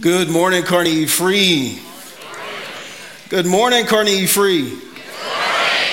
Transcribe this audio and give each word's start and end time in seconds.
Good 0.00 0.30
morning, 0.30 0.62
Kearney 0.62 0.90
E-Free. 0.90 1.78
Good 3.28 3.44
morning, 3.44 3.84
Kearney 3.84 4.20
E-Free. 4.20 4.80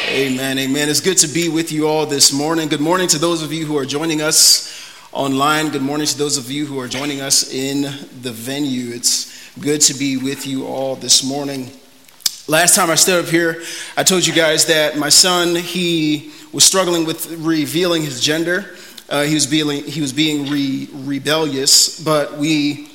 Amen, 0.08 0.58
amen. 0.58 0.88
It's 0.88 1.02
good 1.02 1.17
to 1.17 1.27
be 1.27 1.50
with 1.50 1.74
you 1.74 1.85
all 1.85 2.06
this 2.06 2.32
morning. 2.32 2.70
Good 2.70 2.80
morning 2.80 3.09
to 3.09 3.17
those 3.17 3.43
of 3.43 3.51
you 3.51 3.66
who 3.66 3.77
are 3.77 3.83
joining 3.83 4.22
us 4.22 4.96
online. 5.12 5.70
Good 5.70 5.82
morning 5.82 6.08
to 6.08 6.17
those 6.17 6.38
of 6.38 6.50
you 6.50 6.66
who 6.66 6.80
are 6.80 6.88
joining 6.88 7.20
us 7.20 7.54
in 7.54 7.82
the 8.21 8.32
venue. 8.32 8.96
It's 8.96 9.54
good 9.59 9.82
to 9.82 9.93
be 9.93 10.16
with 10.16 10.47
you 10.47 10.66
all 10.66 10.95
this 10.95 11.21
morning. 11.21 11.70
Last 12.47 12.75
time 12.75 12.89
I 12.89 12.95
stood 12.95 13.25
up 13.25 13.29
here, 13.29 13.61
I 13.97 14.04
told 14.04 14.25
you 14.25 14.34
guys 14.34 14.66
that 14.68 14.97
my 14.97 15.09
son, 15.09 15.57
he 15.57 16.31
was 16.54 16.63
struggling 16.63 17.04
with 17.04 17.29
revealing 17.39 18.04
his 18.04 18.21
gender. 18.21 18.77
Uh, 19.09 19.23
he 19.23 19.34
was 19.34 19.45
being, 19.45 19.84
he 19.84 20.00
was 20.00 20.13
being 20.13 20.50
re- 20.50 20.88
rebellious, 20.93 22.02
but 22.02 22.38
we 22.38 22.89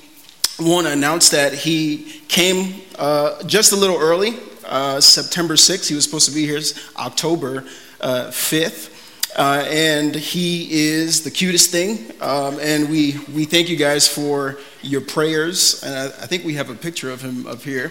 want 0.61 0.87
to 0.87 0.93
announce 0.93 1.31
that 1.31 1.53
he 1.53 2.21
came 2.29 2.83
uh, 2.99 3.43
just 3.45 3.73
a 3.73 3.77
little 3.77 3.99
early, 3.99 4.35
uh, 4.67 5.01
September 5.01 5.55
6th. 5.55 5.89
He 5.89 5.95
was 5.95 6.05
supposed 6.05 6.29
to 6.29 6.35
be 6.35 6.47
here 6.47 6.61
October 6.97 7.65
uh, 8.01 8.27
5th. 8.29 8.91
Uh, 9.37 9.65
and 9.69 10.15
he 10.15 10.69
is 10.71 11.25
the 11.25 11.31
cutest 11.31 11.73
thing. 11.73 12.13
Um, 12.21 12.59
and 12.61 12.89
we, 12.89 13.19
we 13.35 13.45
thank 13.47 13.69
you 13.69 13.77
guys 13.77 14.07
for 14.07 14.59
your 14.81 15.01
prayers. 15.01 15.83
And 15.83 15.93
I, 15.93 16.05
I, 16.07 16.27
think 16.27 16.45
we 16.45 16.55
have 16.55 16.71
a 16.71 16.75
picture 16.75 17.11
of 17.11 17.21
him 17.21 17.45
up 17.49 17.61
here. 17.63 17.91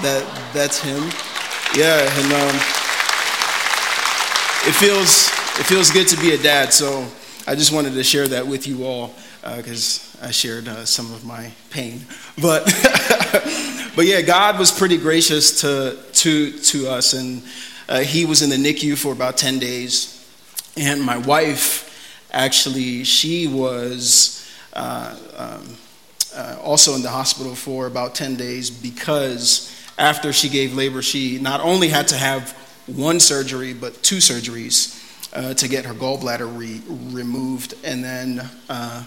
That, 0.00 0.24
that's 0.54 0.80
him. 0.80 1.02
Yeah, 1.76 2.00
and 2.00 2.32
um, 2.32 2.56
it, 4.66 4.74
feels, 4.74 5.28
it 5.60 5.66
feels 5.66 5.90
good 5.90 6.08
to 6.08 6.16
be 6.16 6.32
a 6.32 6.38
dad. 6.38 6.72
So 6.72 7.06
I 7.46 7.54
just 7.54 7.72
wanted 7.72 7.92
to 7.92 8.02
share 8.02 8.26
that 8.28 8.46
with 8.46 8.66
you 8.66 8.86
all 8.86 9.14
because 9.42 10.09
uh, 10.09 10.09
I 10.22 10.30
shared 10.32 10.68
uh, 10.68 10.84
some 10.84 11.12
of 11.12 11.24
my 11.24 11.50
pain. 11.70 12.04
But, 12.40 12.64
but 13.96 14.04
yeah, 14.04 14.20
God 14.20 14.58
was 14.58 14.70
pretty 14.70 14.98
gracious 14.98 15.60
to, 15.62 15.96
to, 16.12 16.52
to 16.52 16.88
us, 16.88 17.14
and 17.14 17.42
uh, 17.88 18.00
he 18.00 18.26
was 18.26 18.42
in 18.42 18.50
the 18.50 18.56
NICU 18.56 18.98
for 18.98 19.12
about 19.12 19.38
10 19.38 19.58
days. 19.58 20.16
And 20.76 21.02
my 21.02 21.16
wife, 21.16 22.26
actually, 22.32 23.04
she 23.04 23.46
was 23.46 24.46
uh, 24.74 25.16
um, 25.36 25.76
uh, 26.36 26.58
also 26.62 26.94
in 26.94 27.02
the 27.02 27.08
hospital 27.08 27.54
for 27.54 27.86
about 27.86 28.14
10 28.14 28.36
days 28.36 28.70
because 28.70 29.74
after 29.98 30.32
she 30.32 30.48
gave 30.48 30.74
labor, 30.74 31.02
she 31.02 31.38
not 31.38 31.60
only 31.60 31.88
had 31.88 32.08
to 32.08 32.16
have 32.16 32.52
one 32.86 33.20
surgery, 33.20 33.72
but 33.72 34.02
two 34.02 34.16
surgeries. 34.16 34.98
Uh, 35.32 35.54
to 35.54 35.68
get 35.68 35.84
her 35.84 35.94
gallbladder 35.94 36.58
re- 36.58 36.82
removed, 37.14 37.74
and 37.84 38.02
then 38.02 38.42
uh, 38.68 39.04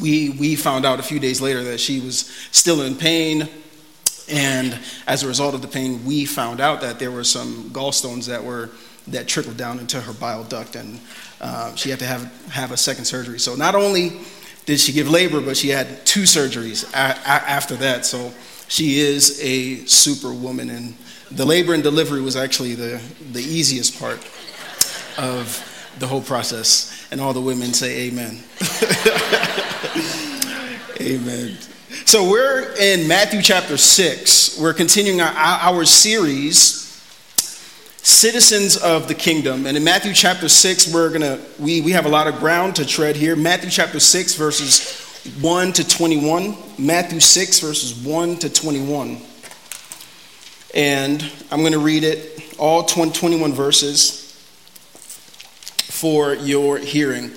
we, 0.00 0.30
we 0.30 0.56
found 0.56 0.84
out 0.84 0.98
a 1.00 1.02
few 1.02 1.18
days 1.18 1.40
later 1.40 1.62
that 1.64 1.78
she 1.80 2.00
was 2.00 2.26
still 2.50 2.82
in 2.82 2.94
pain. 2.94 3.48
And 4.30 4.78
as 5.06 5.22
a 5.22 5.28
result 5.28 5.54
of 5.54 5.62
the 5.62 5.68
pain, 5.68 6.04
we 6.04 6.24
found 6.24 6.60
out 6.60 6.80
that 6.82 6.98
there 6.98 7.10
were 7.10 7.24
some 7.24 7.70
gallstones 7.70 8.26
that 8.26 8.42
were 8.44 8.70
that 9.08 9.26
trickled 9.26 9.56
down 9.56 9.80
into 9.80 10.00
her 10.00 10.12
bile 10.12 10.44
duct, 10.44 10.76
and 10.76 11.00
uh, 11.40 11.74
she 11.74 11.90
had 11.90 11.98
to 11.98 12.04
have 12.06 12.30
have 12.50 12.70
a 12.70 12.76
second 12.76 13.06
surgery. 13.06 13.40
So 13.40 13.56
not 13.56 13.74
only 13.74 14.20
did 14.66 14.78
she 14.78 14.92
give 14.92 15.08
labor, 15.10 15.40
but 15.40 15.56
she 15.56 15.68
had 15.70 16.04
two 16.06 16.22
surgeries 16.22 16.84
a- 16.92 16.96
a- 16.96 17.48
after 17.50 17.74
that. 17.76 18.06
So 18.06 18.32
she 18.68 19.00
is 19.00 19.40
a 19.42 19.84
superwoman, 19.86 20.70
and 20.70 20.94
the 21.32 21.44
labor 21.44 21.74
and 21.74 21.82
delivery 21.82 22.20
was 22.20 22.36
actually 22.36 22.74
the 22.76 23.00
the 23.32 23.42
easiest 23.42 23.98
part 23.98 24.20
of 25.18 25.66
the 25.98 26.06
whole 26.06 26.22
process. 26.22 27.06
And 27.10 27.20
all 27.20 27.32
the 27.32 27.40
women 27.40 27.72
say 27.74 28.08
amen. 28.08 28.38
amen. 31.00 31.56
So 32.04 32.28
we're 32.28 32.74
in 32.78 33.08
Matthew 33.08 33.42
chapter 33.42 33.76
6. 33.76 34.58
We're 34.58 34.74
continuing 34.74 35.20
our, 35.20 35.32
our 35.34 35.84
series, 35.84 36.78
Citizens 38.02 38.76
of 38.76 39.08
the 39.08 39.14
Kingdom. 39.14 39.66
And 39.66 39.76
in 39.76 39.84
Matthew 39.84 40.12
chapter 40.12 40.48
6, 40.48 40.92
we're 40.92 41.08
going 41.08 41.20
to, 41.20 41.40
we, 41.58 41.80
we 41.80 41.92
have 41.92 42.06
a 42.06 42.08
lot 42.08 42.26
of 42.26 42.36
ground 42.36 42.76
to 42.76 42.86
tread 42.86 43.16
here. 43.16 43.36
Matthew 43.36 43.70
chapter 43.70 44.00
6, 44.00 44.34
verses 44.34 45.00
1 45.40 45.72
to 45.74 45.86
21. 45.86 46.56
Matthew 46.78 47.20
6, 47.20 47.60
verses 47.60 47.94
1 48.04 48.36
to 48.36 48.50
21. 48.50 49.18
And 50.74 51.32
I'm 51.50 51.60
going 51.60 51.72
to 51.72 51.78
read 51.78 52.04
it, 52.04 52.54
all 52.58 52.84
20, 52.84 53.12
21 53.12 53.52
verses 53.52 54.29
for 56.00 56.34
your 56.34 56.78
hearing. 56.78 57.30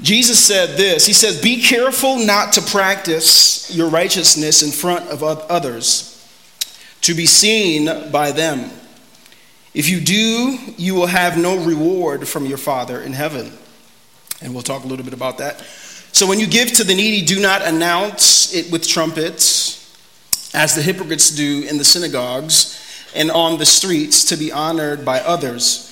Jesus 0.00 0.44
said 0.44 0.76
this 0.76 1.06
He 1.06 1.12
says, 1.12 1.40
Be 1.40 1.62
careful 1.62 2.24
not 2.24 2.54
to 2.54 2.62
practice 2.62 3.74
your 3.74 3.88
righteousness 3.88 4.62
in 4.62 4.70
front 4.70 5.08
of 5.10 5.22
others, 5.22 6.08
to 7.02 7.14
be 7.14 7.26
seen 7.26 8.10
by 8.10 8.32
them. 8.32 8.70
If 9.74 9.88
you 9.88 10.00
do, 10.00 10.58
you 10.76 10.94
will 10.94 11.06
have 11.06 11.38
no 11.38 11.64
reward 11.64 12.28
from 12.28 12.46
your 12.46 12.58
Father 12.58 13.00
in 13.00 13.12
heaven. 13.12 13.52
And 14.42 14.52
we'll 14.52 14.62
talk 14.62 14.84
a 14.84 14.86
little 14.86 15.04
bit 15.04 15.14
about 15.14 15.38
that. 15.38 15.60
So 16.12 16.26
when 16.26 16.40
you 16.40 16.46
give 16.46 16.72
to 16.74 16.84
the 16.84 16.94
needy, 16.94 17.24
do 17.24 17.40
not 17.40 17.62
announce 17.62 18.54
it 18.54 18.70
with 18.70 18.86
trumpets, 18.86 19.78
as 20.54 20.74
the 20.74 20.82
hypocrites 20.82 21.30
do 21.30 21.66
in 21.68 21.78
the 21.78 21.84
synagogues 21.84 22.78
and 23.14 23.30
on 23.30 23.58
the 23.58 23.64
streets 23.64 24.24
to 24.26 24.36
be 24.36 24.52
honored 24.52 25.04
by 25.04 25.20
others. 25.20 25.91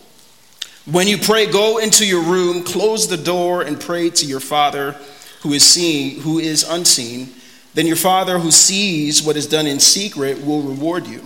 When 0.85 1.07
you 1.07 1.17
pray, 1.19 1.45
go 1.45 1.77
into 1.77 2.05
your 2.05 2.23
room, 2.23 2.63
close 2.63 3.07
the 3.07 3.17
door, 3.17 3.61
and 3.61 3.79
pray 3.79 4.09
to 4.09 4.25
your 4.25 4.39
Father 4.39 4.95
who 5.41 5.53
is 5.53 5.63
seen, 5.63 6.19
who 6.21 6.39
is 6.39 6.63
unseen. 6.63 7.29
Then 7.73 7.85
your 7.85 7.95
Father 7.95 8.39
who 8.39 8.51
sees 8.51 9.21
what 9.21 9.37
is 9.37 9.47
done 9.47 9.67
in 9.67 9.79
secret 9.79 10.43
will 10.43 10.61
reward 10.61 11.07
you. 11.07 11.21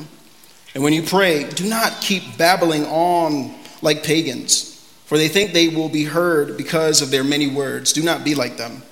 And 0.74 0.84
when 0.84 0.94
you 0.94 1.04
pray, 1.04 1.50
do 1.50 1.68
not 1.70 2.02
keep 2.02 2.38
babbling 2.38 2.86
on 2.86 3.56
like 3.82 4.04
pagans, 4.04 4.86
for 5.06 5.18
they 5.18 5.30
think 5.30 5.54
they 5.54 5.70
will 5.70 5.90
be 5.90 6.04
heard 6.04 6.58
because 6.58 7.02
of 7.02 7.10
their 7.10 7.24
many 7.24 7.48
words. 7.48 7.94
Do 7.94 8.04
not 8.04 8.26
be 8.26 8.36
like 8.36 8.58
them, 8.58 8.84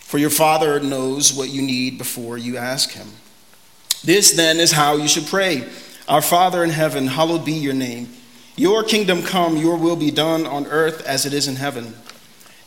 for 0.00 0.18
your 0.18 0.30
Father 0.30 0.80
knows 0.80 1.32
what 1.32 1.48
you 1.48 1.62
need 1.62 1.96
before 1.96 2.36
you 2.38 2.56
ask 2.56 2.90
him. 2.90 3.06
This 4.02 4.32
then 4.32 4.58
is 4.58 4.72
how 4.72 4.96
you 4.96 5.08
should 5.08 5.26
pray 5.26 5.68
Our 6.08 6.22
Father 6.22 6.64
in 6.64 6.70
heaven, 6.70 7.06
hallowed 7.06 7.44
be 7.44 7.52
your 7.52 7.74
name. 7.74 8.08
Your 8.58 8.82
kingdom 8.82 9.22
come, 9.22 9.56
your 9.56 9.76
will 9.76 9.94
be 9.94 10.10
done 10.10 10.44
on 10.44 10.66
earth 10.66 11.06
as 11.06 11.24
it 11.24 11.32
is 11.32 11.46
in 11.46 11.54
heaven. 11.54 11.94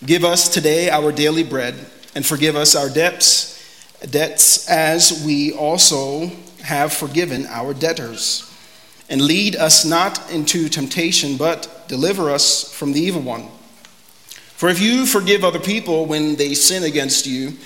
Give 0.05 0.23
us 0.23 0.47
today 0.47 0.89
our 0.89 1.11
daily 1.11 1.43
bread, 1.43 1.75
and 2.15 2.25
forgive 2.25 2.55
us 2.55 2.75
our 2.75 2.87
debts, 2.87 3.61
debts 4.09 4.69
as 4.69 5.21
we 5.25 5.51
also 5.51 6.31
have 6.63 6.93
forgiven 6.93 7.45
our 7.47 7.73
debtors. 7.73 8.49
And 9.09 9.19
lead 9.19 9.57
us 9.57 9.83
not 9.83 10.31
into 10.31 10.69
temptation, 10.69 11.35
but 11.35 11.89
deliver 11.89 12.29
us 12.29 12.73
from 12.73 12.93
the 12.93 13.01
evil 13.01 13.21
one. 13.21 13.49
For 14.55 14.69
if 14.69 14.79
you 14.79 15.05
forgive 15.05 15.43
other 15.43 15.59
people 15.59 16.05
when 16.05 16.37
they 16.37 16.53
sin 16.53 16.83
against 16.83 17.27
you, 17.27 17.57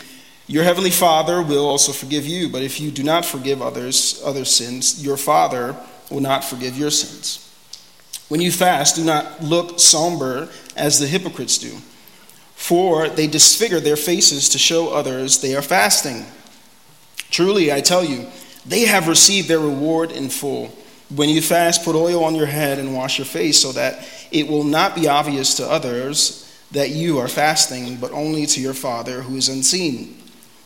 your 0.47 0.63
heavenly 0.63 0.89
Father 0.89 1.43
will 1.43 1.67
also 1.67 1.91
forgive 1.91 2.25
you. 2.25 2.49
But 2.49 2.63
if 2.63 2.81
you 2.81 2.89
do 2.89 3.03
not 3.03 3.23
forgive 3.23 3.61
others 3.61 4.19
other 4.25 4.45
sins, 4.45 5.05
your 5.05 5.15
Father 5.15 5.75
will 6.09 6.21
not 6.21 6.43
forgive 6.43 6.75
your 6.75 6.89
sins. 6.89 7.43
When 8.27 8.41
you 8.41 8.51
fast, 8.51 8.95
do 8.95 9.03
not 9.03 9.43
look 9.43 9.79
somber 9.79 10.49
as 10.75 10.99
the 10.99 11.07
hypocrites 11.07 11.57
do, 11.57 11.77
for 12.55 13.07
they 13.07 13.27
disfigure 13.27 13.79
their 13.79 13.95
faces 13.95 14.49
to 14.49 14.57
show 14.57 14.89
others 14.89 15.41
they 15.41 15.55
are 15.55 15.61
fasting. 15.61 16.25
Truly, 17.29 17.71
I 17.71 17.81
tell 17.81 18.03
you, 18.03 18.25
they 18.65 18.85
have 18.85 19.07
received 19.07 19.47
their 19.47 19.59
reward 19.59 20.11
in 20.11 20.29
full. 20.29 20.75
When 21.13 21.29
you 21.29 21.41
fast, 21.41 21.85
put 21.85 21.95
oil 21.95 22.23
on 22.23 22.33
your 22.33 22.47
head 22.47 22.79
and 22.79 22.95
wash 22.95 23.19
your 23.19 23.25
face 23.25 23.61
so 23.61 23.71
that 23.73 24.07
it 24.31 24.47
will 24.47 24.63
not 24.63 24.95
be 24.95 25.07
obvious 25.07 25.55
to 25.57 25.69
others 25.69 26.41
that 26.71 26.89
you 26.89 27.19
are 27.19 27.27
fasting, 27.27 27.97
but 27.97 28.11
only 28.11 28.47
to 28.47 28.59
your 28.59 28.73
Father 28.73 29.21
who 29.21 29.35
is 29.35 29.49
unseen. 29.49 30.17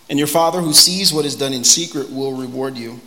And 0.10 0.18
your 0.18 0.28
Father 0.28 0.62
who 0.62 0.74
sees 0.74 1.12
what 1.12 1.26
is 1.26 1.36
done 1.36 1.54
in 1.54 1.66
secret 1.66 2.10
will 2.10 2.34
reward 2.34 2.78
you. 2.78 3.02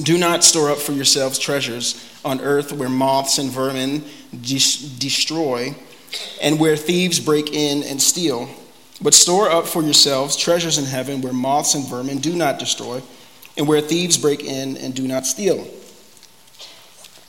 Do 0.00 0.16
not 0.16 0.44
store 0.44 0.70
up 0.70 0.78
for 0.78 0.92
yourselves 0.92 1.38
treasures 1.38 2.04
on 2.24 2.40
earth 2.40 2.72
where 2.72 2.88
moths 2.88 3.38
and 3.38 3.50
vermin 3.50 4.04
destroy, 4.42 5.74
and 6.40 6.60
where 6.60 6.76
thieves 6.76 7.18
break 7.20 7.52
in 7.52 7.82
and 7.82 8.00
steal. 8.00 8.48
But 9.00 9.14
store 9.14 9.50
up 9.50 9.66
for 9.66 9.82
yourselves 9.82 10.36
treasures 10.36 10.78
in 10.78 10.84
heaven 10.84 11.20
where 11.20 11.32
moths 11.32 11.74
and 11.74 11.86
vermin 11.86 12.18
do 12.18 12.34
not 12.34 12.58
destroy, 12.58 13.02
and 13.56 13.66
where 13.66 13.80
thieves 13.80 14.16
break 14.16 14.44
in 14.44 14.76
and 14.76 14.94
do 14.94 15.06
not 15.08 15.26
steal. 15.26 15.64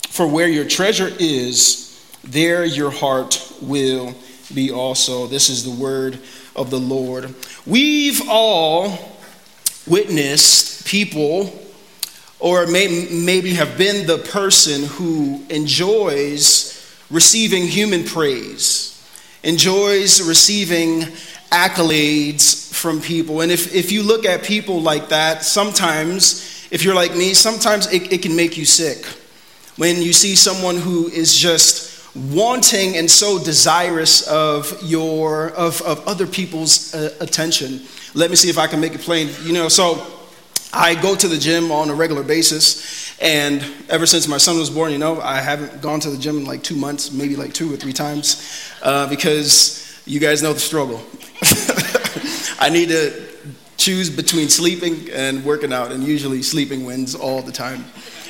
For 0.10 0.28
where 0.28 0.48
your 0.48 0.66
treasure 0.66 1.12
is, 1.20 1.86
there 2.24 2.66
your 2.66 2.92
heart 2.92 3.52
will 3.62 4.14
be 4.54 4.72
also. 4.72 5.28
This 5.28 5.50
is 5.50 5.64
the 5.64 5.72
word 5.72 6.20
of 6.56 6.70
the 6.70 6.80
Lord. 6.80 7.34
We've 7.66 8.22
all 8.28 8.98
witnessed 9.88 10.86
people, 10.86 11.48
or 12.40 12.66
may, 12.68 13.08
maybe 13.12 13.54
have 13.54 13.78
been 13.78 14.08
the 14.08 14.18
person 14.18 14.84
who 14.84 15.44
enjoys 15.50 16.76
receiving 17.10 17.64
human 17.64 18.04
praise, 18.04 19.04
enjoys 19.44 20.22
receiving 20.22 21.02
accolades 21.52 22.74
from 22.74 23.02
people. 23.02 23.42
And 23.42 23.52
if, 23.52 23.74
if 23.74 23.92
you 23.92 24.04
look 24.04 24.26
at 24.26 24.44
people 24.44 24.82
like 24.82 25.10
that, 25.10 25.44
sometimes, 25.44 26.68
if 26.72 26.84
you're 26.84 26.96
like 26.96 27.16
me, 27.16 27.34
sometimes 27.34 27.92
it, 27.92 28.14
it 28.14 28.22
can 28.22 28.36
make 28.36 28.58
you 28.58 28.66
sick. 28.66 29.06
When 29.78 30.02
you 30.02 30.14
see 30.14 30.36
someone 30.36 30.78
who 30.78 31.08
is 31.08 31.36
just 31.36 31.90
wanting 32.16 32.98
and 32.98 33.10
so 33.10 33.42
desirous 33.44 34.28
of 34.28 34.78
your 34.84 35.50
of, 35.52 35.82
of 35.84 36.06
other 36.08 36.26
people's 36.26 36.94
uh, 36.96 37.14
attention 37.20 37.82
let 38.16 38.32
me 38.32 38.36
see 38.36 38.50
if 38.50 38.58
i 38.58 38.66
can 38.66 38.80
make 38.80 38.96
it 38.96 39.02
plain 39.02 39.30
you 39.44 39.54
know 39.54 39.70
so 39.70 40.19
i 40.74 40.96
go 41.02 41.16
to 41.16 41.28
the 41.28 41.38
gym 41.38 41.72
on 41.72 41.90
a 41.90 41.94
regular 41.94 42.24
basis 42.24 43.18
and 43.22 43.64
ever 43.90 44.06
since 44.06 44.28
my 44.28 44.38
son 44.38 44.58
was 44.58 44.70
born 44.70 44.92
you 44.92 44.98
know 44.98 45.20
i 45.22 45.42
haven't 45.42 45.82
gone 45.82 46.00
to 46.00 46.10
the 46.10 46.18
gym 46.18 46.38
in 46.38 46.46
like 46.46 46.64
two 46.64 46.76
months 46.76 47.12
maybe 47.12 47.36
like 47.36 47.54
two 47.54 47.74
or 47.74 47.78
three 47.78 47.94
times 47.94 48.72
uh, 48.84 49.08
because 49.08 49.80
you 50.10 50.20
guys 50.20 50.42
know 50.42 50.54
the 50.54 50.60
struggle. 50.60 51.02
I 52.60 52.70
need 52.70 52.90
to 52.90 53.28
choose 53.78 54.10
between 54.10 54.50
sleeping 54.50 55.10
and 55.12 55.46
working 55.46 55.72
out 55.72 55.92
and 55.92 56.04
usually 56.04 56.42
sleeping 56.42 56.84
wins 56.84 57.14
all 57.14 57.44
the 57.44 57.52
time. 57.52 57.86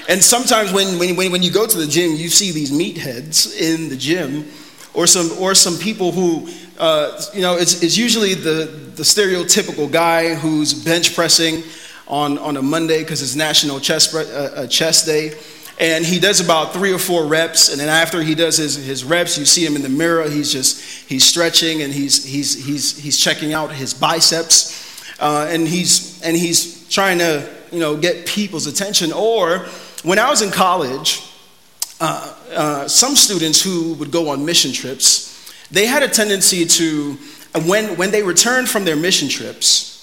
And 0.09 0.21
sometimes 0.21 0.73
when, 0.73 0.99
when, 0.99 1.15
when 1.31 1.41
you 1.41 1.51
go 1.51 1.65
to 1.65 1.77
the 1.77 1.87
gym, 1.87 2.11
you 2.15 2.27
see 2.27 2.51
these 2.51 2.71
meatheads 2.71 3.57
in 3.57 3.87
the 3.87 3.95
gym, 3.95 4.51
or 4.93 5.07
some, 5.07 5.31
or 5.39 5.55
some 5.55 5.77
people 5.77 6.11
who, 6.11 6.49
uh, 6.79 7.21
you 7.33 7.41
know, 7.41 7.55
it's, 7.55 7.81
it's 7.81 7.95
usually 7.95 8.33
the, 8.33 8.65
the 8.95 9.03
stereotypical 9.03 9.89
guy 9.89 10.33
who's 10.35 10.73
bench 10.73 11.15
pressing 11.15 11.63
on, 12.09 12.37
on 12.37 12.57
a 12.57 12.61
Monday 12.61 12.99
because 12.99 13.21
it's 13.21 13.35
National 13.35 13.79
Chest, 13.79 14.13
uh, 14.13 14.19
uh, 14.19 14.67
Day. 15.05 15.33
And 15.79 16.05
he 16.05 16.19
does 16.19 16.41
about 16.41 16.73
three 16.73 16.91
or 16.91 16.99
four 16.99 17.25
reps, 17.25 17.71
and 17.71 17.79
then 17.79 17.87
after 17.87 18.21
he 18.21 18.35
does 18.35 18.57
his, 18.57 18.75
his 18.75 19.05
reps, 19.05 19.37
you 19.37 19.45
see 19.45 19.65
him 19.65 19.77
in 19.77 19.81
the 19.81 19.87
mirror. 19.87 20.29
He's 20.29 20.51
just 20.51 20.81
he's 21.07 21.23
stretching 21.23 21.83
and 21.83 21.93
he's 21.93 22.25
he's 22.25 22.65
he's 22.65 22.97
he's 22.97 23.17
checking 23.17 23.53
out 23.53 23.71
his 23.71 23.93
biceps, 23.93 25.15
uh, 25.21 25.47
and 25.49 25.65
he's 25.65 26.21
and 26.21 26.35
he's 26.35 26.85
trying 26.89 27.19
to 27.19 27.49
you 27.71 27.79
know 27.79 27.95
get 27.95 28.25
people's 28.25 28.67
attention. 28.67 29.13
Or 29.13 29.67
when 30.03 30.19
I 30.19 30.29
was 30.29 30.41
in 30.41 30.51
college, 30.51 31.23
uh, 32.01 32.33
uh, 32.53 32.87
some 32.87 33.15
students 33.15 33.61
who 33.61 33.93
would 33.95 34.11
go 34.11 34.29
on 34.29 34.45
mission 34.45 34.71
trips, 34.71 35.53
they 35.71 35.85
had 35.85 36.01
a 36.01 36.07
tendency 36.07 36.65
to, 36.65 37.17
when, 37.65 37.97
when 37.97 38.11
they 38.11 38.23
returned 38.23 38.69
from 38.69 38.85
their 38.85 38.95
mission 38.95 39.27
trips, 39.27 39.98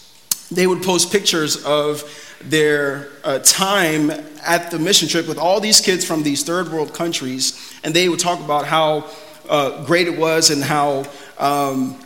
they 0.50 0.66
would 0.66 0.82
post 0.82 1.10
pictures 1.10 1.64
of 1.64 2.04
their 2.44 3.08
uh, 3.24 3.38
time 3.40 4.10
at 4.44 4.70
the 4.70 4.78
mission 4.78 5.08
trip 5.08 5.26
with 5.26 5.38
all 5.38 5.60
these 5.60 5.80
kids 5.80 6.04
from 6.04 6.22
these 6.22 6.42
third 6.42 6.70
world 6.70 6.94
countries, 6.94 7.72
and 7.82 7.94
they 7.94 8.08
would 8.08 8.20
talk 8.20 8.40
about 8.40 8.66
how 8.66 9.08
uh, 9.48 9.84
great 9.84 10.06
it 10.06 10.18
was 10.18 10.50
and 10.50 10.62
how 10.62 11.04
um, 11.38 11.98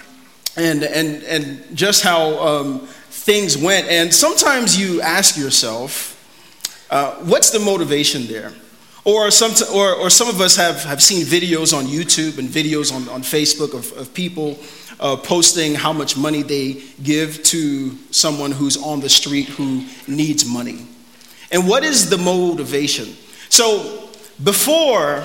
and 0.56 0.82
and 0.82 1.22
and 1.24 1.76
just 1.76 2.02
how 2.02 2.38
um, 2.38 2.86
things 3.10 3.56
went. 3.56 3.86
And 3.88 4.12
sometimes 4.12 4.78
you 4.78 5.00
ask 5.02 5.36
yourself, 5.36 6.16
uh, 6.90 7.14
what's 7.16 7.50
the 7.50 7.60
motivation 7.60 8.26
there? 8.26 8.52
Or 9.04 9.30
some, 9.30 9.52
or, 9.74 9.94
or 9.94 10.10
some 10.10 10.28
of 10.28 10.40
us 10.42 10.56
have, 10.56 10.84
have 10.84 11.02
seen 11.02 11.24
videos 11.24 11.76
on 11.76 11.86
YouTube 11.86 12.38
and 12.38 12.48
videos 12.48 12.92
on, 12.94 13.08
on 13.08 13.22
Facebook 13.22 13.72
of, 13.72 13.90
of 13.96 14.12
people 14.12 14.58
uh, 15.00 15.16
posting 15.16 15.74
how 15.74 15.92
much 15.92 16.16
money 16.16 16.42
they 16.42 16.82
give 17.02 17.42
to 17.42 17.96
someone 18.12 18.52
who's 18.52 18.76
on 18.76 19.00
the 19.00 19.08
street 19.08 19.48
who 19.48 19.84
needs 20.06 20.44
money. 20.44 20.86
And 21.50 21.66
what 21.66 21.82
is 21.82 22.10
the 22.10 22.18
motivation? 22.18 23.16
So, 23.48 24.08
before 24.42 25.24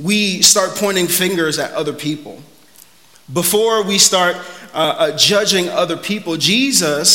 we 0.00 0.42
start 0.42 0.76
pointing 0.76 1.06
fingers 1.06 1.58
at 1.58 1.72
other 1.72 1.92
people, 1.92 2.42
before 3.32 3.82
we 3.82 3.98
start 3.98 4.36
uh, 4.74 4.94
uh, 4.98 5.16
judging 5.16 5.68
other 5.70 5.96
people, 5.96 6.36
Jesus 6.36 7.10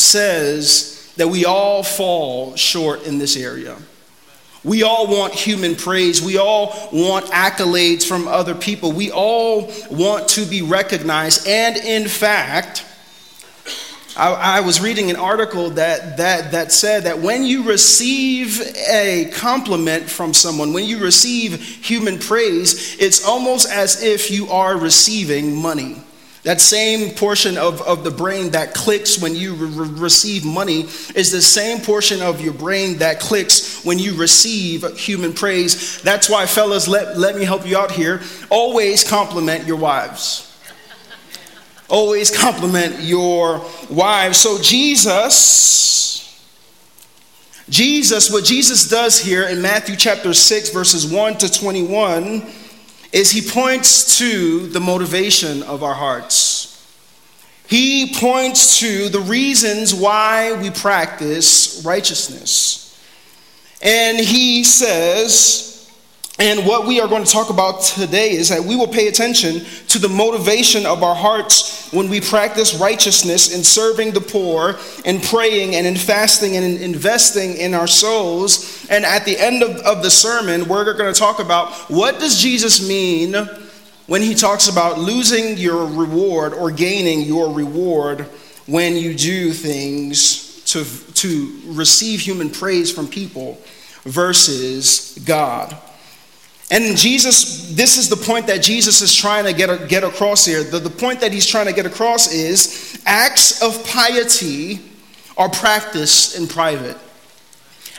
says 0.00 1.12
that 1.16 1.28
we 1.28 1.44
all 1.44 1.82
fall 1.82 2.54
short 2.54 3.04
in 3.04 3.18
this 3.18 3.36
area. 3.36 3.76
We 4.68 4.82
all 4.82 5.06
want 5.06 5.32
human 5.32 5.76
praise. 5.76 6.20
We 6.20 6.36
all 6.36 6.74
want 6.92 7.26
accolades 7.26 8.06
from 8.06 8.28
other 8.28 8.54
people. 8.54 8.92
We 8.92 9.10
all 9.10 9.72
want 9.90 10.28
to 10.30 10.44
be 10.44 10.60
recognized. 10.60 11.48
And 11.48 11.78
in 11.78 12.06
fact, 12.06 12.84
I, 14.14 14.58
I, 14.58 14.60
was 14.60 14.80
reading 14.80 15.08
an 15.08 15.16
article 15.16 15.70
that, 15.70 16.18
that, 16.18 16.52
that 16.52 16.70
said 16.72 17.04
that 17.04 17.20
when 17.20 17.44
you 17.44 17.62
receive 17.62 18.60
a 18.90 19.30
compliment 19.34 20.10
from 20.10 20.34
someone, 20.34 20.74
when 20.74 20.84
you 20.84 20.98
receive 20.98 21.60
human 21.62 22.18
praise, 22.18 22.96
it's 23.00 23.24
almost 23.24 23.70
as 23.70 24.02
if 24.02 24.30
you 24.30 24.50
are 24.50 24.76
receiving 24.76 25.54
money. 25.54 26.02
That 26.48 26.62
same 26.62 27.10
portion 27.10 27.58
of, 27.58 27.82
of 27.82 28.04
the 28.04 28.10
brain 28.10 28.52
that 28.52 28.72
clicks 28.72 29.20
when 29.20 29.34
you 29.34 29.52
re- 29.52 29.88
receive 30.00 30.46
money 30.46 30.84
is 31.14 31.30
the 31.30 31.42
same 31.42 31.82
portion 31.82 32.22
of 32.22 32.40
your 32.40 32.54
brain 32.54 32.96
that 33.00 33.20
clicks 33.20 33.84
when 33.84 33.98
you 33.98 34.14
receive 34.14 34.82
human 34.96 35.34
praise. 35.34 36.00
That's 36.00 36.30
why, 36.30 36.46
fellas, 36.46 36.88
let, 36.88 37.18
let 37.18 37.36
me 37.36 37.44
help 37.44 37.66
you 37.66 37.76
out 37.76 37.90
here. 37.90 38.22
Always 38.48 39.06
compliment 39.06 39.66
your 39.66 39.76
wives. 39.76 40.58
Always 41.90 42.34
compliment 42.34 42.98
your 43.00 43.62
wives. 43.90 44.38
So, 44.38 44.58
Jesus, 44.58 46.42
Jesus, 47.68 48.32
what 48.32 48.46
Jesus 48.46 48.88
does 48.88 49.18
here 49.18 49.46
in 49.46 49.60
Matthew 49.60 49.96
chapter 49.96 50.32
6, 50.32 50.70
verses 50.70 51.12
1 51.12 51.36
to 51.36 51.52
21 51.52 52.50
is 53.12 53.30
he 53.30 53.40
points 53.40 54.18
to 54.18 54.66
the 54.68 54.80
motivation 54.80 55.62
of 55.62 55.82
our 55.82 55.94
hearts. 55.94 56.66
He 57.66 58.14
points 58.14 58.80
to 58.80 59.08
the 59.08 59.20
reasons 59.20 59.94
why 59.94 60.58
we 60.60 60.70
practice 60.70 61.82
righteousness. 61.84 62.84
And 63.82 64.18
he 64.18 64.64
says, 64.64 65.67
and 66.40 66.64
what 66.64 66.86
we 66.86 67.00
are 67.00 67.08
going 67.08 67.24
to 67.24 67.30
talk 67.30 67.50
about 67.50 67.82
today 67.82 68.30
is 68.30 68.48
that 68.50 68.62
we 68.62 68.76
will 68.76 68.86
pay 68.86 69.08
attention 69.08 69.64
to 69.88 69.98
the 69.98 70.08
motivation 70.08 70.86
of 70.86 71.02
our 71.02 71.14
hearts 71.14 71.90
when 71.92 72.08
we 72.08 72.20
practice 72.20 72.74
righteousness 72.74 73.52
in 73.52 73.64
serving 73.64 74.12
the 74.12 74.20
poor, 74.20 74.76
in 75.04 75.20
praying, 75.20 75.74
and 75.74 75.84
in 75.84 75.96
fasting, 75.96 76.56
and 76.56 76.64
in 76.64 76.80
investing 76.80 77.56
in 77.56 77.74
our 77.74 77.88
souls. 77.88 78.86
And 78.88 79.04
at 79.04 79.24
the 79.24 79.36
end 79.36 79.64
of, 79.64 79.78
of 79.78 80.04
the 80.04 80.10
sermon, 80.10 80.68
we're 80.68 80.84
going 80.94 81.12
to 81.12 81.18
talk 81.18 81.40
about 81.40 81.72
what 81.90 82.20
does 82.20 82.40
Jesus 82.40 82.86
mean 82.88 83.34
when 84.06 84.22
he 84.22 84.34
talks 84.36 84.68
about 84.68 85.00
losing 85.00 85.56
your 85.56 85.86
reward 85.86 86.54
or 86.54 86.70
gaining 86.70 87.22
your 87.22 87.52
reward 87.52 88.20
when 88.66 88.94
you 88.94 89.12
do 89.12 89.52
things 89.52 90.62
to, 90.66 90.84
to 91.14 91.60
receive 91.66 92.20
human 92.20 92.48
praise 92.48 92.92
from 92.92 93.08
people 93.08 93.60
versus 94.04 95.18
God. 95.26 95.76
And 96.70 96.96
Jesus, 96.96 97.74
this 97.74 97.96
is 97.96 98.08
the 98.08 98.16
point 98.16 98.46
that 98.48 98.62
Jesus 98.62 99.00
is 99.00 99.14
trying 99.14 99.44
to 99.44 99.54
get, 99.54 99.88
get 99.88 100.04
across 100.04 100.44
here. 100.44 100.62
The, 100.62 100.78
the 100.78 100.90
point 100.90 101.20
that 101.20 101.32
he's 101.32 101.46
trying 101.46 101.66
to 101.66 101.72
get 101.72 101.86
across 101.86 102.32
is 102.32 103.00
acts 103.06 103.62
of 103.62 103.86
piety 103.86 104.80
are 105.38 105.48
practiced 105.48 106.36
in 106.36 106.46
private. 106.46 106.98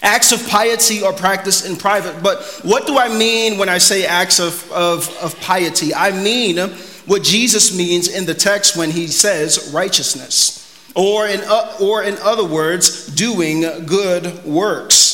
Acts 0.02 0.32
of 0.32 0.48
piety 0.48 1.04
are 1.04 1.14
practiced 1.14 1.66
in 1.66 1.76
private. 1.76 2.22
But 2.22 2.44
what 2.64 2.86
do 2.86 2.98
I 2.98 3.10
mean 3.10 3.58
when 3.58 3.70
I 3.70 3.80
say 3.80 4.06
acts 4.06 4.40
of, 4.40 4.72
of, 4.72 5.10
of 5.18 5.40
piety? 5.42 5.94
I 5.94 6.12
mean 6.12 6.58
what 7.06 7.24
Jesus 7.24 7.76
means 7.76 8.08
in 8.08 8.26
the 8.26 8.36
text 8.36 8.78
when 8.78 8.92
he 8.92 9.08
says 9.08 9.72
righteousness, 9.74 10.58
or 10.96 11.26
in, 11.28 11.42
or 11.82 12.04
in 12.04 12.18
other 12.20 12.46
words, 12.46 13.08
doing 13.08 13.62
good 13.88 14.46
works. 14.46 15.09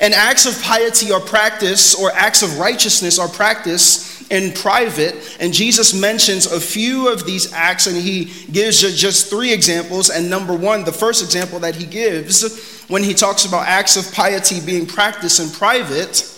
And 0.00 0.12
acts 0.14 0.46
of 0.46 0.60
piety 0.62 1.12
are 1.12 1.20
practice, 1.20 1.94
or 1.94 2.10
acts 2.12 2.42
of 2.42 2.58
righteousness 2.58 3.18
are 3.18 3.28
practice 3.28 4.28
in 4.30 4.52
private. 4.52 5.36
And 5.40 5.52
Jesus 5.52 5.94
mentions 5.94 6.46
a 6.46 6.60
few 6.60 7.12
of 7.12 7.24
these 7.24 7.52
acts, 7.52 7.86
and 7.86 7.96
he 7.96 8.32
gives 8.50 8.80
just 8.80 9.30
three 9.30 9.52
examples. 9.52 10.10
And 10.10 10.28
number 10.28 10.54
one, 10.54 10.84
the 10.84 10.92
first 10.92 11.22
example 11.22 11.60
that 11.60 11.76
he 11.76 11.86
gives 11.86 12.84
when 12.88 13.02
he 13.02 13.14
talks 13.14 13.44
about 13.44 13.66
acts 13.66 13.96
of 13.96 14.12
piety 14.12 14.60
being 14.60 14.86
practiced 14.86 15.40
in 15.40 15.50
private 15.50 16.32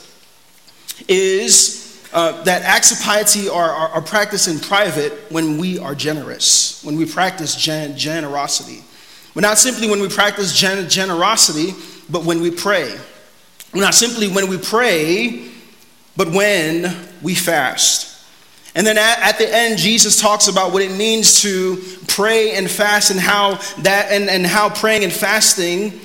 is 1.09 2.09
uh, 2.13 2.43
that 2.45 2.63
acts 2.63 2.91
of 2.91 3.01
piety 3.01 3.49
are, 3.49 3.71
are, 3.71 3.89
are, 3.89 4.03
practiced 4.03 4.49
in 4.49 4.59
private 4.59 5.13
when 5.31 5.59
we 5.59 5.79
are 5.79 5.95
generous, 5.95 6.83
when 6.83 6.97
we 6.97 7.05
practice 7.05 7.55
gen- 7.55 7.97
generosity. 7.97 8.83
but 9.35 9.43
not 9.43 9.59
simply 9.59 9.91
when 9.91 10.01
we 10.01 10.09
practice 10.09 10.57
gen- 10.57 10.89
generosity, 10.89 11.75
but 12.09 12.25
when 12.25 12.41
we 12.41 12.51
pray. 12.51 12.97
Not 13.75 13.95
simply 13.95 14.29
when 14.29 14.49
we 14.49 14.59
pray, 14.59 15.51
but 16.17 16.29
when 16.29 16.95
we 17.23 17.35
fast. 17.35 18.09
And 18.75 18.87
then 18.87 18.99
at, 18.99 19.19
at, 19.21 19.39
the 19.39 19.53
end, 19.53 19.79
Jesus 19.79 20.21
talks 20.21 20.49
about 20.49 20.73
what 20.73 20.83
it 20.83 20.97
means 20.97 21.43
to 21.43 21.83
pray 22.07 22.55
and 22.55 22.71
fast 22.71 23.11
and 23.11 23.19
how 23.19 23.55
that 23.83 24.09
and, 24.11 24.29
and 24.29 24.47
how 24.47 24.69
praying 24.69 25.05
and 25.05 25.13
fasting 25.13 26.01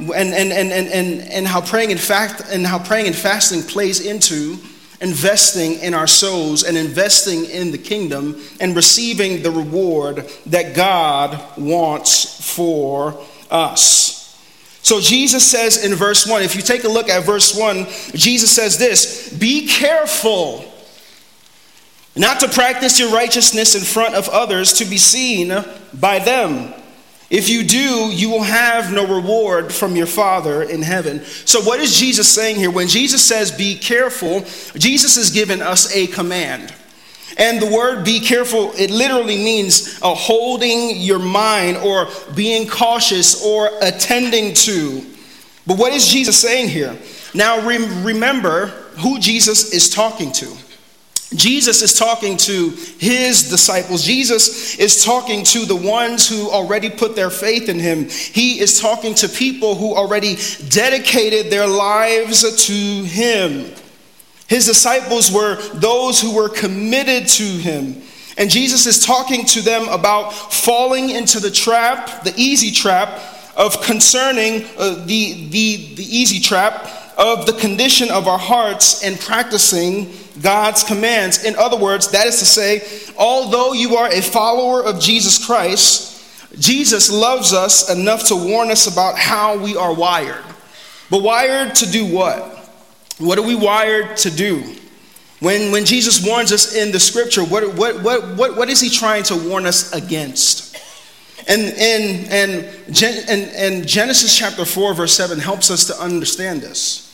and, 0.00 0.34
and, 0.34 0.52
and, 0.52 0.72
and, 0.72 1.20
and 1.20 1.46
how 1.46 1.60
praying 1.60 1.90
and 1.90 2.00
fact 2.00 2.42
and 2.50 2.66
how 2.66 2.78
praying 2.78 3.06
and 3.06 3.14
fasting 3.14 3.62
plays 3.62 4.04
into 4.04 4.56
investing 5.00 5.78
in 5.80 5.94
our 5.94 6.06
souls 6.06 6.62
and 6.62 6.76
investing 6.76 7.44
in 7.46 7.70
the 7.70 7.78
kingdom 7.78 8.40
and 8.60 8.76
receiving 8.76 9.42
the 9.42 9.50
reward 9.50 10.28
that 10.46 10.74
God 10.74 11.40
wants 11.56 12.54
for 12.54 13.18
us. 13.50 14.19
So 14.82 15.00
Jesus 15.00 15.48
says 15.48 15.84
in 15.84 15.94
verse 15.94 16.26
1, 16.26 16.42
if 16.42 16.56
you 16.56 16.62
take 16.62 16.84
a 16.84 16.88
look 16.88 17.08
at 17.08 17.24
verse 17.24 17.56
1, 17.56 17.86
Jesus 18.14 18.50
says 18.50 18.78
this 18.78 19.32
Be 19.32 19.66
careful 19.66 20.64
not 22.16 22.40
to 22.40 22.48
practice 22.48 22.98
your 22.98 23.12
righteousness 23.12 23.74
in 23.74 23.82
front 23.82 24.14
of 24.14 24.28
others 24.28 24.74
to 24.74 24.84
be 24.84 24.98
seen 24.98 25.52
by 25.94 26.18
them. 26.18 26.74
If 27.30 27.48
you 27.48 27.62
do, 27.62 28.10
you 28.12 28.28
will 28.28 28.42
have 28.42 28.92
no 28.92 29.06
reward 29.06 29.72
from 29.72 29.94
your 29.94 30.06
Father 30.06 30.64
in 30.64 30.82
heaven. 30.82 31.24
So, 31.44 31.60
what 31.60 31.78
is 31.78 31.96
Jesus 31.96 32.28
saying 32.28 32.56
here? 32.56 32.72
When 32.72 32.88
Jesus 32.88 33.22
says, 33.22 33.52
be 33.52 33.76
careful, 33.76 34.40
Jesus 34.74 35.14
has 35.14 35.30
given 35.30 35.62
us 35.62 35.94
a 35.94 36.08
command. 36.08 36.74
And 37.36 37.60
the 37.60 37.66
word 37.66 38.04
be 38.04 38.20
careful, 38.20 38.72
it 38.76 38.90
literally 38.90 39.36
means 39.36 39.98
uh, 40.02 40.14
holding 40.14 40.96
your 40.96 41.18
mind 41.18 41.76
or 41.78 42.08
being 42.34 42.68
cautious 42.68 43.44
or 43.44 43.70
attending 43.80 44.54
to. 44.54 45.04
But 45.66 45.78
what 45.78 45.92
is 45.92 46.06
Jesus 46.08 46.38
saying 46.40 46.68
here? 46.68 46.96
Now, 47.34 47.60
remember 47.60 48.66
who 48.98 49.18
Jesus 49.18 49.72
is 49.72 49.88
talking 49.88 50.32
to. 50.32 50.56
Jesus 51.34 51.80
is 51.80 51.96
talking 51.96 52.36
to 52.38 52.70
his 52.98 53.48
disciples. 53.50 54.02
Jesus 54.02 54.76
is 54.80 55.04
talking 55.04 55.44
to 55.44 55.64
the 55.64 55.76
ones 55.76 56.28
who 56.28 56.50
already 56.50 56.90
put 56.90 57.14
their 57.14 57.30
faith 57.30 57.68
in 57.68 57.78
him. 57.78 58.08
He 58.08 58.58
is 58.58 58.80
talking 58.80 59.14
to 59.14 59.28
people 59.28 59.76
who 59.76 59.94
already 59.94 60.38
dedicated 60.68 61.52
their 61.52 61.68
lives 61.68 62.66
to 62.66 62.72
him. 62.72 63.72
His 64.50 64.66
disciples 64.66 65.30
were 65.30 65.62
those 65.74 66.20
who 66.20 66.34
were 66.34 66.48
committed 66.48 67.28
to 67.28 67.44
him. 67.44 68.02
And 68.36 68.50
Jesus 68.50 68.84
is 68.84 69.06
talking 69.06 69.44
to 69.46 69.60
them 69.60 69.88
about 69.88 70.32
falling 70.32 71.10
into 71.10 71.38
the 71.38 71.52
trap, 71.52 72.24
the 72.24 72.34
easy 72.36 72.72
trap 72.72 73.20
of 73.56 73.80
concerning 73.80 74.64
uh, 74.76 75.04
the, 75.06 75.48
the, 75.50 75.94
the 75.94 76.02
easy 76.02 76.40
trap 76.40 76.84
of 77.16 77.46
the 77.46 77.52
condition 77.52 78.10
of 78.10 78.26
our 78.26 78.38
hearts 78.38 79.04
and 79.04 79.20
practicing 79.20 80.12
God's 80.42 80.82
commands. 80.82 81.44
In 81.44 81.54
other 81.54 81.76
words, 81.76 82.10
that 82.10 82.26
is 82.26 82.40
to 82.40 82.44
say, 82.44 82.82
although 83.16 83.72
you 83.72 83.94
are 83.98 84.08
a 84.08 84.20
follower 84.20 84.82
of 84.82 84.98
Jesus 84.98 85.46
Christ, 85.46 86.08
Jesus 86.58 87.08
loves 87.08 87.52
us 87.52 87.88
enough 87.88 88.26
to 88.26 88.34
warn 88.34 88.72
us 88.72 88.92
about 88.92 89.16
how 89.16 89.56
we 89.58 89.76
are 89.76 89.94
wired. 89.94 90.44
But 91.08 91.22
wired 91.22 91.76
to 91.76 91.88
do 91.88 92.04
what? 92.04 92.59
What 93.20 93.38
are 93.38 93.42
we 93.42 93.54
wired 93.54 94.16
to 94.18 94.30
do? 94.30 94.64
When, 95.40 95.72
when 95.72 95.84
Jesus 95.84 96.26
warns 96.26 96.52
us 96.52 96.74
in 96.74 96.90
the 96.90 97.00
scripture, 97.00 97.44
what, 97.44 97.74
what, 97.74 98.02
what, 98.02 98.36
what, 98.36 98.56
what 98.56 98.68
is 98.68 98.80
he 98.80 98.90
trying 98.90 99.22
to 99.24 99.36
warn 99.36 99.66
us 99.66 99.92
against? 99.92 100.76
And, 101.48 101.62
and, 101.78 102.26
and, 102.30 103.28
and, 103.28 103.50
and 103.54 103.86
Genesis 103.86 104.36
chapter 104.36 104.64
4, 104.64 104.94
verse 104.94 105.14
7 105.14 105.38
helps 105.38 105.70
us 105.70 105.86
to 105.86 105.94
understand 105.94 106.60
this. 106.60 107.06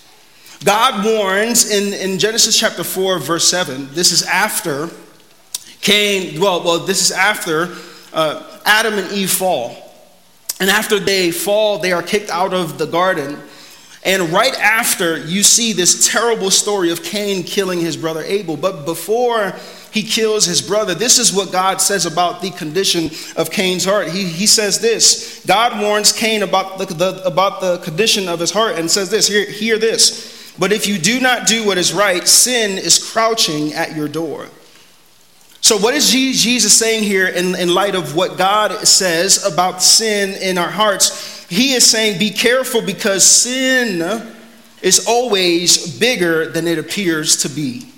God 0.65 1.05
warns 1.05 1.71
in, 1.71 1.93
in 1.93 2.19
Genesis 2.19 2.59
chapter 2.59 2.83
4, 2.83 3.19
verse 3.19 3.47
7, 3.49 3.89
this 3.93 4.11
is 4.11 4.23
after 4.23 4.91
Cain, 5.81 6.41
well, 6.41 6.65
well 6.65 6.79
this 6.81 7.01
is 7.01 7.13
after 7.13 7.77
uh, 8.13 8.61
Adam 8.65 8.95
and 8.95 9.13
Eve 9.13 9.31
fall. 9.31 9.77
And 10.59 10.71
after 10.71 10.99
they 10.99 11.31
fall, 11.31 11.79
they 11.79 11.93
are 11.93 12.03
kicked 12.03 12.31
out 12.31 12.55
of 12.55 12.79
the 12.79 12.87
garden. 12.87 13.39
And 14.07 14.33
right 14.33 14.55
after, 14.55 15.19
you 15.19 15.43
see 15.43 15.73
this 15.73 16.09
terrible 16.09 16.53
story 16.53 16.93
of 16.93 17.03
Cain 17.03 17.43
killing 17.43 17.81
his 17.81 17.97
brother 17.97 18.23
Abel. 18.23 18.57
But 18.57 18.85
before 18.85 19.53
he 19.91 20.05
kills 20.05 20.45
his 20.45 20.63
brother, 20.63 20.95
this 20.95 21.19
is 21.19 21.33
what 21.33 21.51
God 21.51 21.81
says 21.81 22.07
about 22.07 22.41
the 22.41 22.53
condition 22.53 23.11
of 23.37 23.51
Cain's 23.51 23.85
heart. 23.85 24.09
He, 24.09 24.23
he 24.25 24.47
says 24.47 24.79
this 24.79 25.45
God 25.45 25.83
warns 25.83 26.13
Cain 26.13 26.45
about 26.45 26.79
the, 26.79 26.87
the, 26.87 27.27
about 27.27 27.61
the 27.61 27.79
condition 27.79 28.29
of 28.29 28.39
his 28.39 28.53
heart 28.53 28.79
and 28.79 28.89
says 28.89 29.11
this 29.11 29.27
hear, 29.27 29.45
hear 29.45 29.77
this. 29.77 30.55
But 30.57 30.73
if 30.73 30.87
you 30.87 30.99
do 30.99 31.19
not 31.19 31.49
do 31.49 31.67
what 31.67 31.77
is 31.77 31.93
right, 31.93 32.27
sin 32.29 32.79
is 32.79 33.11
crouching 33.13 33.75
at 33.75 33.97
your 33.97 34.07
door. 34.07 34.47
So, 35.63 35.77
what 35.77 35.95
is 35.95 36.13
Jesus 36.13 36.79
saying 36.79 37.03
here 37.03 37.27
in, 37.27 37.57
in 37.57 37.75
light 37.75 37.97
of 37.97 38.15
what 38.15 38.39
God 38.39 38.87
says 38.87 39.45
about 39.45 39.83
sin 39.83 40.41
in 40.41 40.59
our 40.59 40.71
hearts? 40.71 41.36
He 41.49 41.75
is 41.75 41.85
saying, 41.85 42.19
Be 42.19 42.31
careful 42.31 42.83
because 42.83 43.25
sin 43.25 44.03
is 44.83 45.07
always 45.07 45.99
bigger 45.99 46.49
than 46.49 46.67
it 46.67 46.79
appears 46.79 47.43
to 47.43 47.49
be. 47.49 47.93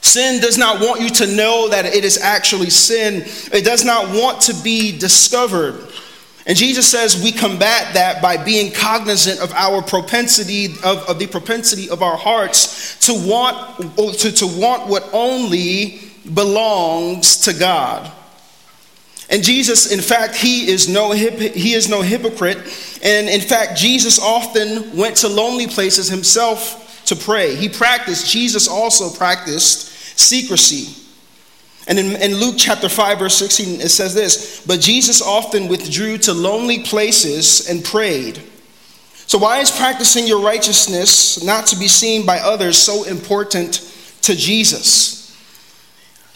Sin 0.00 0.40
does 0.40 0.56
not 0.56 0.80
want 0.80 1.00
you 1.00 1.08
to 1.08 1.26
know 1.26 1.68
that 1.68 1.84
it 1.84 2.04
is 2.04 2.18
actually 2.18 2.70
sin, 2.70 3.24
it 3.52 3.64
does 3.64 3.84
not 3.84 4.08
want 4.08 4.40
to 4.42 4.54
be 4.62 4.96
discovered. 4.96 5.88
And 6.46 6.56
Jesus 6.56 6.86
says 6.88 7.20
we 7.22 7.32
combat 7.32 7.94
that 7.94 8.22
by 8.22 8.36
being 8.36 8.70
cognizant 8.70 9.40
of 9.40 9.52
our 9.52 9.82
propensity, 9.82 10.66
of, 10.84 10.98
of 11.08 11.18
the 11.18 11.26
propensity 11.26 11.90
of 11.90 12.02
our 12.02 12.16
hearts 12.16 12.96
to 13.06 13.14
want, 13.14 13.96
to, 14.20 14.30
to 14.30 14.46
want 14.46 14.86
what 14.88 15.08
only 15.12 16.00
belongs 16.32 17.38
to 17.38 17.52
God. 17.52 18.12
And 19.28 19.42
Jesus, 19.42 19.92
in 19.92 20.00
fact, 20.00 20.36
he 20.36 20.68
is 20.68 20.88
no 20.88 21.10
he 21.10 21.74
is 21.74 21.88
no 21.88 22.02
hypocrite. 22.02 22.58
And 23.02 23.28
in 23.28 23.40
fact, 23.40 23.76
Jesus 23.76 24.18
often 24.20 24.96
went 24.96 25.16
to 25.18 25.28
lonely 25.28 25.66
places 25.66 26.08
himself 26.08 27.04
to 27.06 27.16
pray. 27.16 27.54
He 27.54 27.68
practiced, 27.68 28.30
Jesus 28.30 28.68
also 28.68 29.10
practiced 29.10 29.88
secrecy. 30.18 31.02
And 31.88 31.98
in, 31.98 32.16
in, 32.20 32.34
Luke 32.36 32.56
chapter 32.58 32.88
5, 32.88 33.20
verse 33.20 33.36
16, 33.36 33.80
it 33.80 33.90
says 33.90 34.12
this 34.12 34.64
But 34.66 34.80
Jesus 34.80 35.22
often 35.22 35.68
withdrew 35.68 36.18
to 36.18 36.32
lonely 36.32 36.80
places 36.80 37.68
and 37.68 37.84
prayed. 37.84 38.42
So, 39.28 39.38
why 39.38 39.58
is 39.58 39.70
practicing 39.70 40.26
your 40.26 40.40
righteousness 40.40 41.42
not 41.44 41.66
to 41.66 41.76
be 41.76 41.88
seen 41.88 42.26
by 42.26 42.38
others 42.38 42.76
so 42.76 43.04
important 43.04 43.92
to 44.22 44.34
Jesus? 44.34 45.15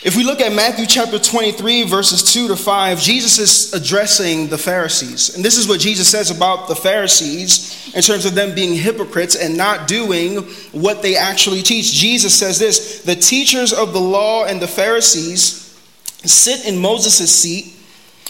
If 0.03 0.17
we 0.17 0.25
look 0.25 0.41
at 0.41 0.55
Matthew 0.55 0.87
chapter 0.87 1.19
23, 1.19 1.83
verses 1.83 2.33
2 2.33 2.49
to 2.49 2.57
5, 2.57 2.99
Jesus 2.99 3.39
is 3.39 3.75
addressing 3.75 4.49
the 4.49 4.57
Pharisees. 4.57 5.35
And 5.35 5.45
this 5.45 5.59
is 5.59 5.69
what 5.69 5.79
Jesus 5.79 6.09
says 6.09 6.31
about 6.31 6.69
the 6.69 6.75
Pharisees 6.75 7.93
in 7.95 8.01
terms 8.01 8.25
of 8.25 8.35
them 8.35 8.55
being 8.55 8.75
hypocrites 8.75 9.37
and 9.37 9.59
not 9.59 9.87
doing 9.89 10.39
what 10.73 11.03
they 11.03 11.17
actually 11.17 11.61
teach. 11.61 11.93
Jesus 11.93 12.35
says 12.35 12.59
this 12.59 13.03
The 13.03 13.15
teachers 13.15 13.75
of 13.75 13.93
the 13.93 14.01
law 14.01 14.47
and 14.47 14.59
the 14.59 14.67
Pharisees 14.67 15.79
sit 16.25 16.67
in 16.67 16.79
Moses' 16.79 17.31
seat, 17.31 17.75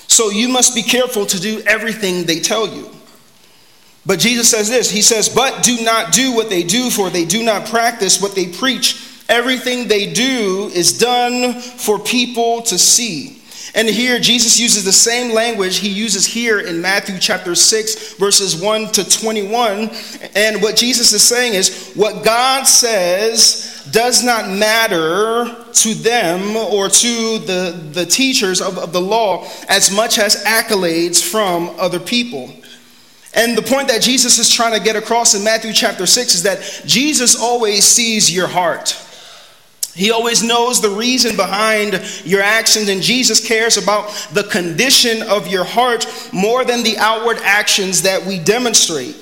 so 0.08 0.30
you 0.30 0.48
must 0.48 0.74
be 0.74 0.82
careful 0.82 1.24
to 1.24 1.38
do 1.38 1.62
everything 1.66 2.24
they 2.24 2.40
tell 2.40 2.66
you. 2.66 2.90
But 4.04 4.18
Jesus 4.18 4.50
says 4.50 4.68
this 4.68 4.90
He 4.90 5.02
says, 5.02 5.28
But 5.28 5.62
do 5.62 5.84
not 5.84 6.12
do 6.12 6.34
what 6.34 6.50
they 6.50 6.64
do, 6.64 6.90
for 6.90 7.10
they 7.10 7.24
do 7.24 7.44
not 7.44 7.66
practice 7.68 8.20
what 8.20 8.34
they 8.34 8.48
preach. 8.48 9.06
Everything 9.30 9.86
they 9.86 10.12
do 10.12 10.70
is 10.74 10.98
done 10.98 11.54
for 11.60 12.00
people 12.00 12.62
to 12.62 12.76
see. 12.76 13.40
And 13.76 13.88
here, 13.88 14.18
Jesus 14.18 14.58
uses 14.58 14.84
the 14.84 14.92
same 14.92 15.32
language 15.32 15.78
he 15.78 15.88
uses 15.88 16.26
here 16.26 16.58
in 16.58 16.82
Matthew 16.82 17.16
chapter 17.20 17.54
6, 17.54 18.14
verses 18.14 18.60
1 18.60 18.90
to 18.92 19.08
21. 19.08 19.90
And 20.34 20.60
what 20.60 20.74
Jesus 20.74 21.12
is 21.12 21.22
saying 21.22 21.54
is 21.54 21.92
what 21.94 22.24
God 22.24 22.64
says 22.64 23.88
does 23.92 24.24
not 24.24 24.48
matter 24.48 25.54
to 25.72 25.94
them 25.94 26.56
or 26.56 26.88
to 26.88 27.38
the, 27.38 27.90
the 27.92 28.06
teachers 28.06 28.60
of, 28.60 28.78
of 28.78 28.92
the 28.92 29.00
law 29.00 29.48
as 29.68 29.94
much 29.94 30.18
as 30.18 30.42
accolades 30.44 31.22
from 31.22 31.70
other 31.78 32.00
people. 32.00 32.52
And 33.34 33.56
the 33.56 33.62
point 33.62 33.86
that 33.88 34.02
Jesus 34.02 34.38
is 34.38 34.50
trying 34.52 34.76
to 34.76 34.84
get 34.84 34.96
across 34.96 35.36
in 35.36 35.44
Matthew 35.44 35.72
chapter 35.72 36.06
6 36.06 36.34
is 36.34 36.42
that 36.42 36.82
Jesus 36.84 37.40
always 37.40 37.84
sees 37.84 38.34
your 38.34 38.48
heart. 38.48 39.06
He 39.94 40.10
always 40.10 40.42
knows 40.42 40.80
the 40.80 40.90
reason 40.90 41.36
behind 41.36 42.00
your 42.24 42.42
actions, 42.42 42.88
and 42.88 43.02
Jesus 43.02 43.46
cares 43.46 43.76
about 43.76 44.08
the 44.32 44.44
condition 44.44 45.22
of 45.22 45.48
your 45.48 45.64
heart 45.64 46.06
more 46.32 46.64
than 46.64 46.82
the 46.82 46.96
outward 46.98 47.38
actions 47.42 48.02
that 48.02 48.24
we 48.24 48.38
demonstrate. 48.38 49.16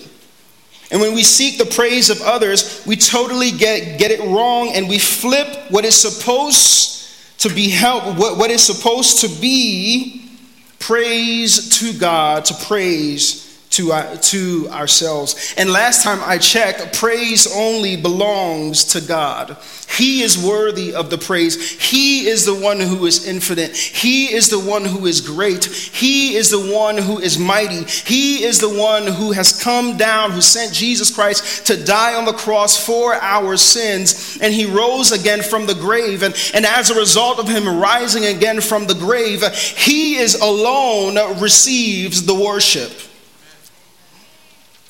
And 0.90 1.00
when 1.00 1.14
we 1.14 1.22
seek 1.22 1.58
the 1.58 1.66
praise 1.66 2.10
of 2.10 2.20
others, 2.22 2.82
we 2.86 2.96
totally 2.96 3.50
get, 3.50 3.98
get 3.98 4.10
it 4.10 4.20
wrong 4.20 4.70
and 4.74 4.88
we 4.88 4.98
flip 4.98 5.70
what 5.70 5.84
is 5.84 5.94
supposed 5.94 7.38
to 7.40 7.50
be 7.50 7.68
help, 7.68 8.04
what, 8.18 8.38
what 8.38 8.50
is 8.50 8.62
supposed 8.62 9.20
to 9.20 9.40
be 9.40 10.30
praise 10.78 11.78
to 11.80 11.92
God, 11.98 12.46
to 12.46 12.54
praise 12.66 13.47
to, 13.78 13.92
uh, 13.92 14.16
to 14.16 14.68
ourselves. 14.70 15.54
And 15.56 15.70
last 15.70 16.02
time 16.02 16.18
I 16.22 16.38
checked, 16.38 16.98
praise 16.98 17.46
only 17.56 17.96
belongs 17.96 18.84
to 18.86 19.00
God. 19.00 19.56
He 19.96 20.22
is 20.22 20.36
worthy 20.36 20.94
of 20.94 21.10
the 21.10 21.18
praise. 21.18 21.80
He 21.80 22.26
is 22.26 22.44
the 22.44 22.54
one 22.54 22.78
who 22.78 23.06
is 23.06 23.26
infinite. 23.26 23.76
He 23.76 24.32
is 24.34 24.48
the 24.48 24.58
one 24.58 24.84
who 24.84 25.06
is 25.06 25.20
great. 25.20 25.64
He 25.64 26.36
is 26.36 26.50
the 26.50 26.72
one 26.72 26.98
who 26.98 27.18
is 27.18 27.38
mighty. 27.38 27.84
He 27.84 28.44
is 28.44 28.58
the 28.60 28.68
one 28.68 29.06
who 29.06 29.32
has 29.32 29.62
come 29.62 29.96
down, 29.96 30.32
who 30.32 30.40
sent 30.40 30.74
Jesus 30.74 31.14
Christ 31.14 31.66
to 31.66 31.82
die 31.82 32.14
on 32.14 32.26
the 32.26 32.32
cross 32.32 32.84
for 32.84 33.14
our 33.14 33.56
sins. 33.56 34.38
And 34.42 34.52
he 34.52 34.66
rose 34.66 35.10
again 35.10 35.42
from 35.42 35.66
the 35.66 35.74
grave. 35.74 36.22
And, 36.22 36.34
and 36.52 36.66
as 36.66 36.90
a 36.90 36.98
result 36.98 37.38
of 37.38 37.48
him 37.48 37.66
rising 37.80 38.26
again 38.26 38.60
from 38.60 38.86
the 38.86 38.94
grave, 38.94 39.42
he 39.52 40.16
is 40.16 40.34
alone 40.34 41.16
receives 41.40 42.26
the 42.26 42.34
worship. 42.34 43.07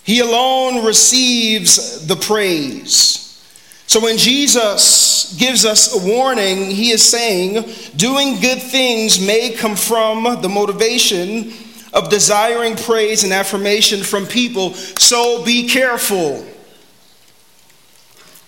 He 0.09 0.21
alone 0.21 0.87
receives 0.87 2.07
the 2.07 2.17
praise. 2.17 3.38
So 3.87 4.00
when 4.00 4.17
Jesus 4.17 5.37
gives 5.38 5.67
us 5.67 5.95
a 5.95 5.99
warning, 5.99 6.71
he 6.71 6.93
is 6.93 7.03
saying, 7.05 7.71
doing 7.95 8.41
good 8.41 8.62
things 8.62 9.21
may 9.21 9.50
come 9.50 9.77
from 9.77 10.41
the 10.41 10.49
motivation 10.49 11.53
of 11.93 12.09
desiring 12.09 12.75
praise 12.75 13.23
and 13.23 13.35
affirmation 13.35 14.03
from 14.03 14.25
people. 14.25 14.73
So 14.73 15.45
be 15.45 15.69
careful. 15.69 16.43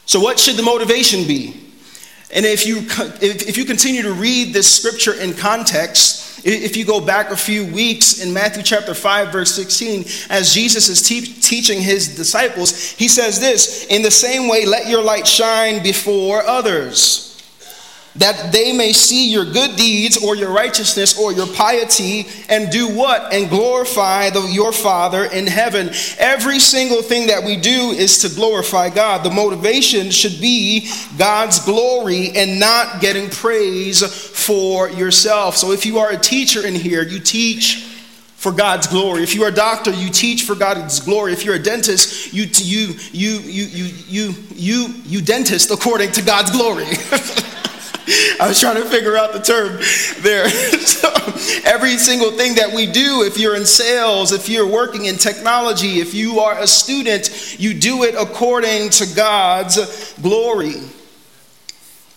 So, 0.06 0.18
what 0.18 0.38
should 0.38 0.56
the 0.56 0.62
motivation 0.62 1.26
be? 1.28 1.60
And 2.32 2.46
if 2.46 2.66
you, 2.66 2.86
if 3.20 3.58
you 3.58 3.66
continue 3.66 4.00
to 4.00 4.14
read 4.14 4.54
this 4.54 4.74
scripture 4.74 5.12
in 5.12 5.34
context, 5.34 6.29
if 6.44 6.76
you 6.76 6.84
go 6.84 7.00
back 7.00 7.30
a 7.30 7.36
few 7.36 7.66
weeks 7.66 8.22
in 8.22 8.32
Matthew 8.32 8.62
chapter 8.62 8.94
5, 8.94 9.32
verse 9.32 9.54
16, 9.54 10.04
as 10.30 10.54
Jesus 10.54 10.88
is 10.88 11.02
te- 11.02 11.34
teaching 11.40 11.80
his 11.80 12.14
disciples, 12.14 12.90
he 12.92 13.08
says 13.08 13.40
this 13.40 13.86
In 13.86 14.02
the 14.02 14.10
same 14.10 14.48
way, 14.48 14.66
let 14.66 14.88
your 14.88 15.02
light 15.02 15.26
shine 15.26 15.82
before 15.82 16.42
others 16.44 17.29
that 18.20 18.52
they 18.52 18.72
may 18.72 18.92
see 18.92 19.30
your 19.30 19.46
good 19.46 19.76
deeds 19.76 20.22
or 20.22 20.36
your 20.36 20.50
righteousness 20.50 21.18
or 21.18 21.32
your 21.32 21.46
piety 21.46 22.26
and 22.50 22.70
do 22.70 22.86
what? 22.86 23.32
And 23.32 23.48
glorify 23.48 24.28
the, 24.28 24.42
your 24.42 24.72
Father 24.72 25.24
in 25.24 25.46
heaven. 25.46 25.90
Every 26.18 26.58
single 26.58 27.00
thing 27.00 27.28
that 27.28 27.42
we 27.42 27.56
do 27.56 27.90
is 27.90 28.18
to 28.18 28.28
glorify 28.28 28.90
God. 28.90 29.24
The 29.24 29.30
motivation 29.30 30.10
should 30.10 30.38
be 30.38 30.90
God's 31.16 31.64
glory 31.64 32.32
and 32.36 32.60
not 32.60 33.00
getting 33.00 33.30
praise 33.30 34.02
for 34.04 34.90
yourself. 34.90 35.56
So 35.56 35.72
if 35.72 35.86
you 35.86 35.98
are 35.98 36.12
a 36.12 36.18
teacher 36.18 36.66
in 36.66 36.74
here, 36.74 37.02
you 37.02 37.20
teach 37.20 37.86
for 38.36 38.52
God's 38.52 38.86
glory. 38.86 39.22
If 39.22 39.34
you're 39.34 39.48
a 39.48 39.52
doctor, 39.52 39.92
you 39.92 40.10
teach 40.10 40.42
for 40.42 40.54
God's 40.54 41.00
glory. 41.00 41.32
If 41.32 41.46
you're 41.46 41.54
a 41.54 41.62
dentist, 41.62 42.34
you 42.34 42.44
you 42.44 42.94
you 43.12 43.38
you 43.40 43.64
you 43.64 43.84
you 44.08 44.34
you, 44.50 44.94
you 45.06 45.20
dentist 45.22 45.70
according 45.70 46.12
to 46.12 46.22
God's 46.22 46.50
glory. 46.50 46.86
I 48.40 48.48
was 48.48 48.58
trying 48.58 48.76
to 48.76 48.84
figure 48.84 49.16
out 49.16 49.32
the 49.32 49.40
term 49.40 49.78
there. 50.22 50.48
so, 50.80 51.08
every 51.64 51.96
single 51.98 52.32
thing 52.32 52.54
that 52.54 52.72
we 52.74 52.86
do, 52.86 53.22
if 53.22 53.38
you're 53.38 53.56
in 53.56 53.66
sales, 53.66 54.32
if 54.32 54.48
you're 54.48 54.66
working 54.66 55.06
in 55.06 55.16
technology, 55.16 56.00
if 56.00 56.14
you 56.14 56.40
are 56.40 56.58
a 56.58 56.66
student, 56.66 57.56
you 57.58 57.74
do 57.74 58.04
it 58.04 58.14
according 58.14 58.90
to 58.90 59.14
God's 59.14 60.14
glory. 60.20 60.76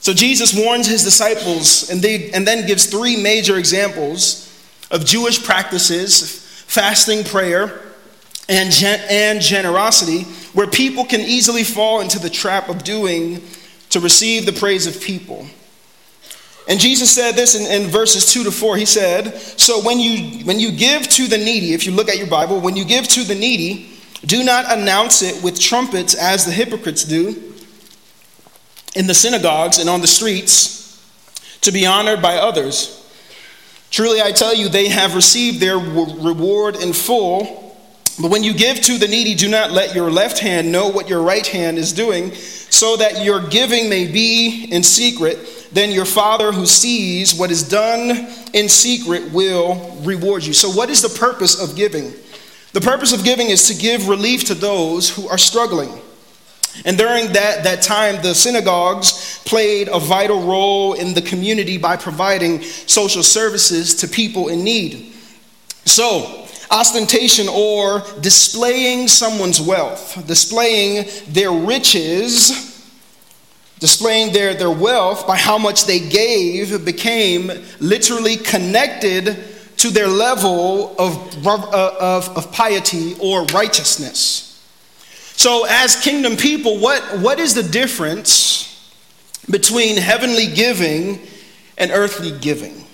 So 0.03 0.13
Jesus 0.13 0.53
warns 0.53 0.85
his 0.85 1.05
disciples 1.05 1.89
and, 1.89 2.01
they, 2.01 2.29
and 2.31 2.45
then 2.45 2.67
gives 2.67 2.87
three 2.87 3.15
major 3.15 3.57
examples 3.57 4.53
of 4.91 5.05
Jewish 5.05 5.41
practices 5.41 6.41
fasting, 6.67 7.23
prayer, 7.23 7.81
and, 8.49 8.69
gen- 8.69 8.99
and 9.09 9.39
generosity, 9.39 10.23
where 10.53 10.67
people 10.67 11.05
can 11.05 11.21
easily 11.21 11.63
fall 11.63 12.01
into 12.01 12.19
the 12.19 12.29
trap 12.29 12.67
of 12.67 12.83
doing 12.83 13.41
to 13.91 13.99
receive 14.01 14.45
the 14.45 14.51
praise 14.51 14.87
of 14.87 15.01
people. 15.01 15.47
And 16.67 16.79
Jesus 16.79 17.11
said 17.11 17.35
this 17.35 17.55
in, 17.55 17.83
in, 17.83 17.89
verses 17.89 18.31
2 18.31 18.45
to 18.45 18.51
4. 18.51 18.77
He 18.77 18.85
said, 18.85 19.35
So 19.37 19.81
when 19.83 19.99
you, 19.99 20.45
when 20.45 20.59
you 20.59 20.71
give 20.71 21.07
to 21.09 21.27
the 21.27 21.37
needy, 21.37 21.73
if 21.73 21.85
you 21.85 21.91
look 21.91 22.07
at 22.07 22.17
your 22.17 22.27
Bible, 22.27 22.59
when 22.61 22.75
you 22.75 22.85
give 22.85 23.07
to 23.09 23.23
the 23.23 23.35
needy, 23.35 23.89
do 24.25 24.43
not 24.43 24.71
announce 24.71 25.21
it 25.21 25.43
with 25.43 25.59
trumpets 25.59 26.13
as 26.15 26.45
the 26.45 26.51
hypocrites 26.51 27.03
do 27.03 27.53
in 28.95 29.07
the 29.07 29.13
synagogues 29.13 29.79
and 29.79 29.89
on 29.89 29.99
the 29.99 30.07
streets 30.07 30.83
to 31.61 31.71
be 31.71 31.85
honored 31.85 32.21
by 32.21 32.35
others. 32.35 32.99
Truly, 33.91 34.21
I 34.21 34.31
tell 34.31 34.55
you, 34.55 34.69
they 34.69 34.87
have 34.87 35.15
received 35.15 35.59
their 35.59 35.77
reward 35.77 36.77
in 36.77 36.93
full. 36.93 37.75
But 38.21 38.31
when 38.31 38.43
you 38.43 38.53
give 38.53 38.79
to 38.81 38.97
the 38.97 39.07
needy, 39.07 39.35
do 39.35 39.49
not 39.49 39.71
let 39.71 39.95
your 39.95 40.09
left 40.09 40.39
hand 40.39 40.71
know 40.71 40.87
what 40.87 41.09
your 41.09 41.21
right 41.21 41.45
hand 41.45 41.77
is 41.77 41.93
doing, 41.93 42.33
so 42.33 42.95
that 42.97 43.23
your 43.23 43.39
giving 43.47 43.89
may 43.89 44.07
be 44.07 44.65
in 44.71 44.83
secret 44.83 45.37
then 45.73 45.91
your 45.91 46.05
Father 46.05 46.51
who 46.51 46.65
sees 46.65 47.33
what 47.33 47.51
is 47.51 47.67
done 47.67 48.27
in 48.53 48.69
secret 48.69 49.31
will 49.31 49.97
reward 50.01 50.43
you. 50.43 50.53
So, 50.53 50.69
what 50.69 50.89
is 50.89 51.01
the 51.01 51.09
purpose 51.19 51.59
of 51.59 51.75
giving? 51.75 52.13
The 52.73 52.81
purpose 52.81 53.13
of 53.13 53.23
giving 53.23 53.49
is 53.49 53.67
to 53.67 53.75
give 53.75 54.07
relief 54.07 54.45
to 54.45 54.55
those 54.55 55.09
who 55.09 55.27
are 55.27 55.37
struggling. 55.37 55.89
And 56.85 56.97
during 56.97 57.33
that, 57.33 57.63
that 57.65 57.83
time, 57.83 58.21
the 58.23 58.33
synagogues 58.33 59.41
played 59.45 59.89
a 59.89 59.99
vital 59.99 60.41
role 60.41 60.93
in 60.93 61.13
the 61.13 61.21
community 61.21 61.77
by 61.77 61.97
providing 61.97 62.63
social 62.63 63.21
services 63.21 63.93
to 63.95 64.07
people 64.07 64.49
in 64.49 64.63
need. 64.63 65.13
So, 65.85 66.47
ostentation 66.71 67.47
or 67.47 68.03
displaying 68.21 69.07
someone's 69.07 69.61
wealth, 69.61 70.25
displaying 70.25 71.07
their 71.27 71.51
riches 71.51 72.72
displaying 73.83 74.31
their, 74.31 74.53
their 74.53 74.71
wealth 74.71 75.27
by 75.27 75.35
how 75.35 75.57
much 75.57 75.83
they 75.83 75.99
gave, 75.99 76.85
became 76.85 77.51
literally 77.81 78.37
connected 78.37 79.37
to 79.75 79.89
their 79.89 80.07
level 80.07 80.95
of, 80.97 81.45
of, 81.45 82.37
of 82.37 82.51
piety 82.53 83.13
or 83.19 83.43
righteousness. 83.47 84.65
So, 85.35 85.65
as 85.69 86.01
kingdom 86.01 86.37
people, 86.37 86.79
what, 86.79 87.01
what 87.19 87.41
is 87.41 87.55
the 87.55 87.63
difference 87.63 88.89
between 89.49 89.97
heavenly 89.97 90.47
giving 90.47 91.19
and 91.77 91.91
earthly 91.91 92.31
giving? 92.31 92.85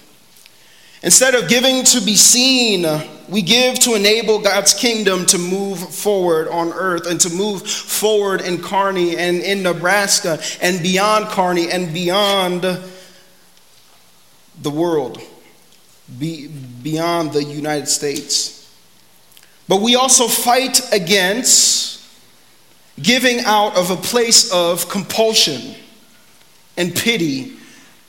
Instead 1.04 1.36
of 1.36 1.48
giving 1.48 1.84
to 1.84 2.02
be 2.02 2.16
seen, 2.16 2.84
we 3.30 3.42
give 3.42 3.80
to 3.80 3.96
enable 3.96 4.40
God's 4.40 4.74
kingdom 4.74 5.26
to 5.28 5.38
move 5.38 5.80
forward 5.80 6.48
on 6.48 6.74
earth 6.74 7.06
and 7.06 7.20
to 7.22 7.30
move 7.30 7.68
forward 7.68 8.42
in 8.42 8.62
Kearney 8.62 9.18
and 9.18 9.38
in 9.42 9.64
Nebraska 9.64 10.40
and 10.62 10.82
beyond 10.82 11.28
Kearney 11.28 11.70
and 11.70 11.94
beyond 11.94 12.62
the 14.62 14.70
world, 14.70 15.22
beyond 16.18 17.34
the 17.34 17.44
United 17.44 17.88
States. 17.88 18.74
But 19.68 19.82
we 19.82 19.96
also 19.96 20.28
fight 20.28 20.82
against 20.92 22.04
giving 23.02 23.40
out 23.46 23.78
of 23.78 23.92
a 23.92 23.96
place 23.96 24.52
of 24.52 24.90
compulsion 24.90 25.76
and 26.76 26.96
pity 26.96 27.54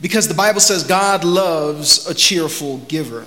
because 0.01 0.27
the 0.27 0.35
Bible 0.35 0.61
says 0.61 0.85
God 0.85 1.25
loves 1.25 2.09
a 2.09 2.15
cheerful 2.15 2.79
giver. 2.79 3.27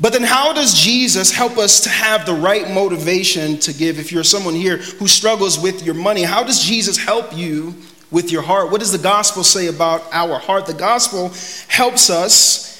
But 0.00 0.14
then, 0.14 0.22
how 0.22 0.54
does 0.54 0.72
Jesus 0.80 1.30
help 1.30 1.58
us 1.58 1.80
to 1.80 1.90
have 1.90 2.24
the 2.24 2.32
right 2.32 2.70
motivation 2.70 3.58
to 3.58 3.74
give? 3.74 3.98
If 3.98 4.12
you're 4.12 4.24
someone 4.24 4.54
here 4.54 4.78
who 4.78 5.06
struggles 5.06 5.58
with 5.58 5.84
your 5.84 5.94
money, 5.94 6.22
how 6.22 6.42
does 6.42 6.62
Jesus 6.62 6.96
help 6.96 7.36
you 7.36 7.74
with 8.10 8.32
your 8.32 8.40
heart? 8.40 8.70
What 8.70 8.80
does 8.80 8.92
the 8.92 8.98
gospel 8.98 9.44
say 9.44 9.66
about 9.66 10.02
our 10.10 10.38
heart? 10.38 10.64
The 10.64 10.72
gospel 10.72 11.32
helps 11.68 12.08
us 12.08 12.70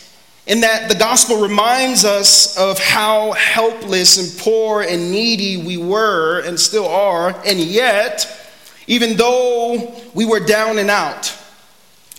in 0.46 0.62
that 0.62 0.88
the 0.88 0.94
gospel 0.94 1.42
reminds 1.42 2.06
us 2.06 2.56
of 2.56 2.78
how 2.78 3.32
helpless 3.32 4.16
and 4.16 4.40
poor 4.40 4.82
and 4.82 5.12
needy 5.12 5.58
we 5.58 5.76
were 5.76 6.40
and 6.40 6.58
still 6.58 6.88
are, 6.88 7.38
and 7.44 7.60
yet, 7.60 8.50
even 8.86 9.16
though 9.16 9.94
we 10.14 10.24
were 10.24 10.40
down 10.40 10.78
and 10.78 10.90
out, 10.90 11.36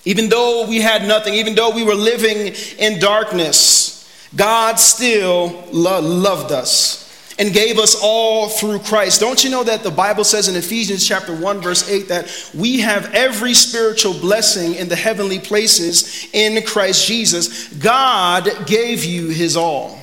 even 0.06 0.30
though 0.30 0.68
we 0.68 0.80
had 0.80 1.08
nothing, 1.08 1.34
even 1.34 1.56
though 1.56 1.72
we 1.72 1.84
were 1.84 1.96
living 1.96 2.54
in 2.78 3.00
darkness, 3.00 4.01
God 4.36 4.80
still 4.80 5.66
lo- 5.72 6.02
loved 6.02 6.52
us 6.52 7.02
and 7.38 7.54
gave 7.54 7.80
us 7.80 8.00
all 8.02 8.50
through 8.50 8.80
Christ. 8.80 9.20
Don't 9.20 9.44
you 9.44 9.50
know 9.50 9.64
that 9.64 9.84
the 9.84 9.92
Bible 9.92 10.24
says 10.24 10.48
in 10.48 10.56
Ephesians 10.56 11.08
chapter 11.08 11.36
1 11.36 11.62
verse 11.62 11.90
8 11.90 12.08
that 12.10 12.52
we 12.54 12.80
have 12.82 13.14
every 13.14 13.54
spiritual 13.54 14.14
blessing 14.14 14.76
in 14.76 14.88
the 14.90 14.96
heavenly 14.96 15.40
places 15.40 16.28
in 16.34 16.62
Christ 16.64 17.08
Jesus. 17.08 17.68
God 17.74 18.50
gave 18.68 19.04
you 19.04 19.30
his 19.30 19.58
all. 19.58 19.98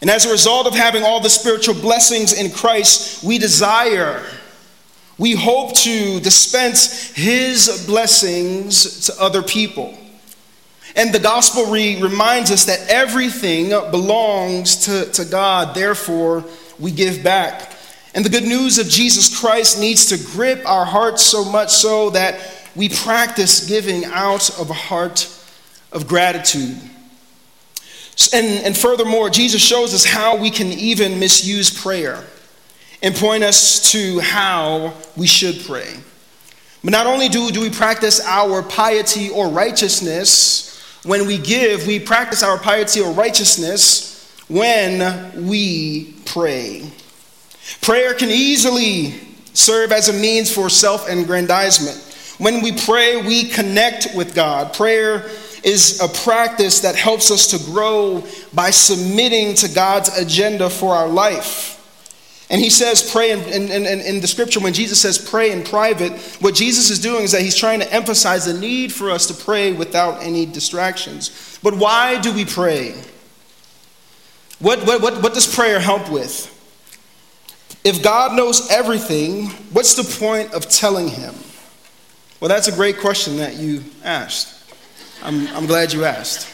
And 0.00 0.10
as 0.10 0.26
a 0.26 0.30
result 0.30 0.66
of 0.66 0.74
having 0.74 1.02
all 1.02 1.20
the 1.20 1.30
spiritual 1.30 1.74
blessings 1.74 2.32
in 2.32 2.50
Christ, 2.50 3.24
we 3.24 3.38
desire 3.38 4.22
we 5.18 5.32
hope 5.34 5.74
to 5.76 6.20
dispense 6.20 7.10
his 7.12 7.84
blessings 7.86 9.06
to 9.06 9.14
other 9.20 9.42
people. 9.42 9.96
And 10.96 11.12
the 11.12 11.18
gospel 11.18 11.66
re- 11.66 12.00
reminds 12.00 12.50
us 12.50 12.64
that 12.64 12.88
everything 12.88 13.68
belongs 13.68 14.76
to, 14.86 15.12
to 15.12 15.26
God, 15.26 15.74
therefore, 15.74 16.42
we 16.78 16.90
give 16.90 17.22
back. 17.22 17.72
And 18.14 18.24
the 18.24 18.30
good 18.30 18.44
news 18.44 18.78
of 18.78 18.88
Jesus 18.88 19.38
Christ 19.38 19.78
needs 19.78 20.06
to 20.06 20.16
grip 20.32 20.66
our 20.66 20.86
hearts 20.86 21.22
so 21.22 21.44
much 21.44 21.70
so 21.70 22.10
that 22.10 22.40
we 22.74 22.88
practice 22.88 23.68
giving 23.68 24.06
out 24.06 24.58
of 24.58 24.70
a 24.70 24.74
heart 24.74 25.30
of 25.92 26.08
gratitude. 26.08 26.78
And, 28.32 28.64
and 28.64 28.76
furthermore, 28.76 29.28
Jesus 29.28 29.62
shows 29.62 29.92
us 29.92 30.06
how 30.06 30.36
we 30.36 30.48
can 30.48 30.68
even 30.68 31.20
misuse 31.20 31.70
prayer 31.70 32.24
and 33.02 33.14
point 33.14 33.44
us 33.44 33.92
to 33.92 34.20
how 34.20 34.94
we 35.14 35.26
should 35.26 35.62
pray. 35.66 35.94
But 36.82 36.92
not 36.92 37.06
only 37.06 37.28
do, 37.28 37.50
do 37.50 37.60
we 37.60 37.68
practice 37.68 38.24
our 38.24 38.62
piety 38.62 39.28
or 39.28 39.48
righteousness 39.48 40.66
when 41.06 41.26
we 41.26 41.38
give, 41.38 41.86
we 41.86 42.00
practice 42.00 42.42
our 42.42 42.58
piety 42.58 43.00
or 43.00 43.12
righteousness 43.12 44.42
when 44.48 45.46
we 45.46 46.14
pray. 46.24 46.90
Prayer 47.80 48.14
can 48.14 48.28
easily 48.28 49.14
serve 49.54 49.92
as 49.92 50.08
a 50.08 50.12
means 50.12 50.52
for 50.52 50.68
self 50.68 51.08
aggrandizement. 51.08 51.96
When 52.38 52.62
we 52.62 52.72
pray, 52.72 53.22
we 53.22 53.44
connect 53.48 54.08
with 54.14 54.34
God. 54.34 54.74
Prayer 54.74 55.30
is 55.64 56.00
a 56.00 56.08
practice 56.08 56.80
that 56.80 56.94
helps 56.94 57.30
us 57.30 57.48
to 57.48 57.58
grow 57.70 58.24
by 58.52 58.70
submitting 58.70 59.54
to 59.56 59.68
God's 59.68 60.16
agenda 60.18 60.68
for 60.68 60.94
our 60.94 61.08
life. 61.08 61.75
And 62.48 62.60
he 62.60 62.70
says, 62.70 63.10
pray 63.10 63.32
in, 63.32 63.40
in, 63.40 63.70
in, 63.72 64.00
in, 64.00 64.20
the 64.20 64.28
scripture, 64.28 64.60
when 64.60 64.72
Jesus 64.72 65.00
says 65.00 65.18
pray 65.18 65.50
in 65.50 65.64
private, 65.64 66.12
what 66.40 66.54
Jesus 66.54 66.90
is 66.90 67.00
doing 67.00 67.24
is 67.24 67.32
that 67.32 67.42
he's 67.42 67.56
trying 67.56 67.80
to 67.80 67.92
emphasize 67.92 68.44
the 68.44 68.54
need 68.54 68.92
for 68.92 69.10
us 69.10 69.26
to 69.26 69.34
pray 69.34 69.72
without 69.72 70.22
any 70.22 70.46
distractions. 70.46 71.58
But 71.62 71.76
why 71.76 72.20
do 72.20 72.32
we 72.32 72.44
pray? 72.44 72.94
What, 74.60 74.86
what, 74.86 75.02
what, 75.02 75.22
what 75.22 75.34
does 75.34 75.52
prayer 75.52 75.80
help 75.80 76.08
with? 76.10 76.52
If 77.84 78.02
God 78.02 78.36
knows 78.36 78.70
everything, 78.70 79.46
what's 79.72 79.94
the 79.94 80.18
point 80.18 80.54
of 80.54 80.68
telling 80.68 81.08
him? 81.08 81.34
Well, 82.40 82.48
that's 82.48 82.68
a 82.68 82.72
great 82.72 82.98
question 82.98 83.38
that 83.38 83.54
you 83.54 83.82
asked. 84.04 84.52
I'm, 85.22 85.48
I'm 85.48 85.66
glad 85.66 85.92
you 85.92 86.04
asked. 86.04 86.48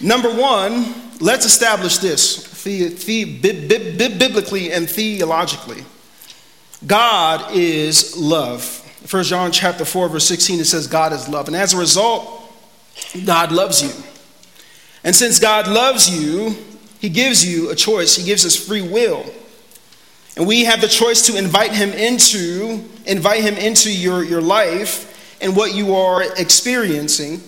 Number 0.00 0.30
one, 0.30 0.94
let's 1.20 1.46
establish 1.46 1.98
this 1.98 2.56
the, 2.66 2.88
the, 2.88 4.16
biblically 4.18 4.72
and 4.72 4.88
theologically. 4.90 5.84
God 6.86 7.54
is 7.54 8.16
love. 8.16 8.62
First 8.62 9.30
John 9.30 9.52
chapter 9.52 9.84
4, 9.84 10.08
verse 10.08 10.26
16, 10.26 10.60
it 10.60 10.64
says 10.64 10.86
God 10.88 11.12
is 11.12 11.28
love. 11.28 11.46
And 11.46 11.56
as 11.56 11.74
a 11.74 11.78
result, 11.78 12.42
God 13.24 13.52
loves 13.52 13.82
you. 13.82 14.04
And 15.04 15.14
since 15.14 15.38
God 15.38 15.68
loves 15.68 16.10
you, 16.10 16.56
He 16.98 17.08
gives 17.08 17.46
you 17.46 17.70
a 17.70 17.76
choice. 17.76 18.16
He 18.16 18.24
gives 18.24 18.44
us 18.44 18.56
free 18.56 18.82
will. 18.82 19.24
And 20.36 20.46
we 20.46 20.64
have 20.64 20.80
the 20.80 20.88
choice 20.88 21.26
to 21.26 21.38
invite 21.38 21.72
him 21.72 21.90
into, 21.92 22.84
invite 23.06 23.42
him 23.42 23.54
into 23.54 23.90
your, 23.90 24.22
your 24.22 24.42
life 24.42 25.38
and 25.40 25.56
what 25.56 25.74
you 25.74 25.94
are 25.94 26.22
experiencing. 26.38 27.40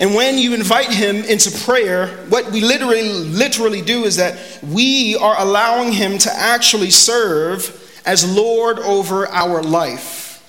And 0.00 0.14
when 0.14 0.38
you 0.38 0.54
invite 0.54 0.90
him 0.90 1.16
into 1.16 1.50
prayer, 1.64 2.08
what 2.30 2.50
we 2.50 2.62
literally 2.62 3.02
literally 3.02 3.82
do 3.82 4.04
is 4.04 4.16
that 4.16 4.58
we 4.62 5.14
are 5.16 5.38
allowing 5.38 5.92
him 5.92 6.16
to 6.18 6.32
actually 6.34 6.90
serve 6.90 7.76
as 8.06 8.34
Lord 8.34 8.78
over 8.78 9.28
our 9.28 9.62
life. 9.62 10.42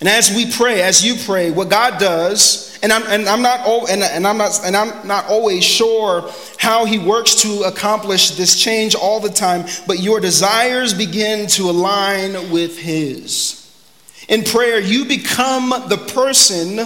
And 0.00 0.08
as 0.08 0.34
we 0.34 0.50
pray, 0.50 0.80
as 0.80 1.04
you 1.04 1.14
pray, 1.26 1.50
what 1.50 1.68
God 1.68 2.00
does, 2.00 2.78
and 2.82 2.90
I'm, 2.90 3.02
and 3.02 3.28
I'm 3.28 3.42
not 3.42 3.90
and, 3.90 4.02
and 4.02 4.26
I'm 4.26 4.38
not 4.38 4.58
and 4.64 4.74
I'm 4.74 5.06
not 5.06 5.26
always 5.26 5.62
sure 5.62 6.30
how 6.58 6.86
He 6.86 6.98
works 6.98 7.34
to 7.42 7.64
accomplish 7.64 8.30
this 8.30 8.58
change 8.58 8.94
all 8.94 9.20
the 9.20 9.28
time, 9.28 9.66
but 9.86 9.98
your 9.98 10.18
desires 10.20 10.94
begin 10.94 11.46
to 11.48 11.68
align 11.68 12.50
with 12.50 12.78
His. 12.78 13.58
In 14.30 14.42
prayer, 14.42 14.80
you 14.80 15.04
become 15.04 15.68
the 15.88 15.98
person 16.14 16.78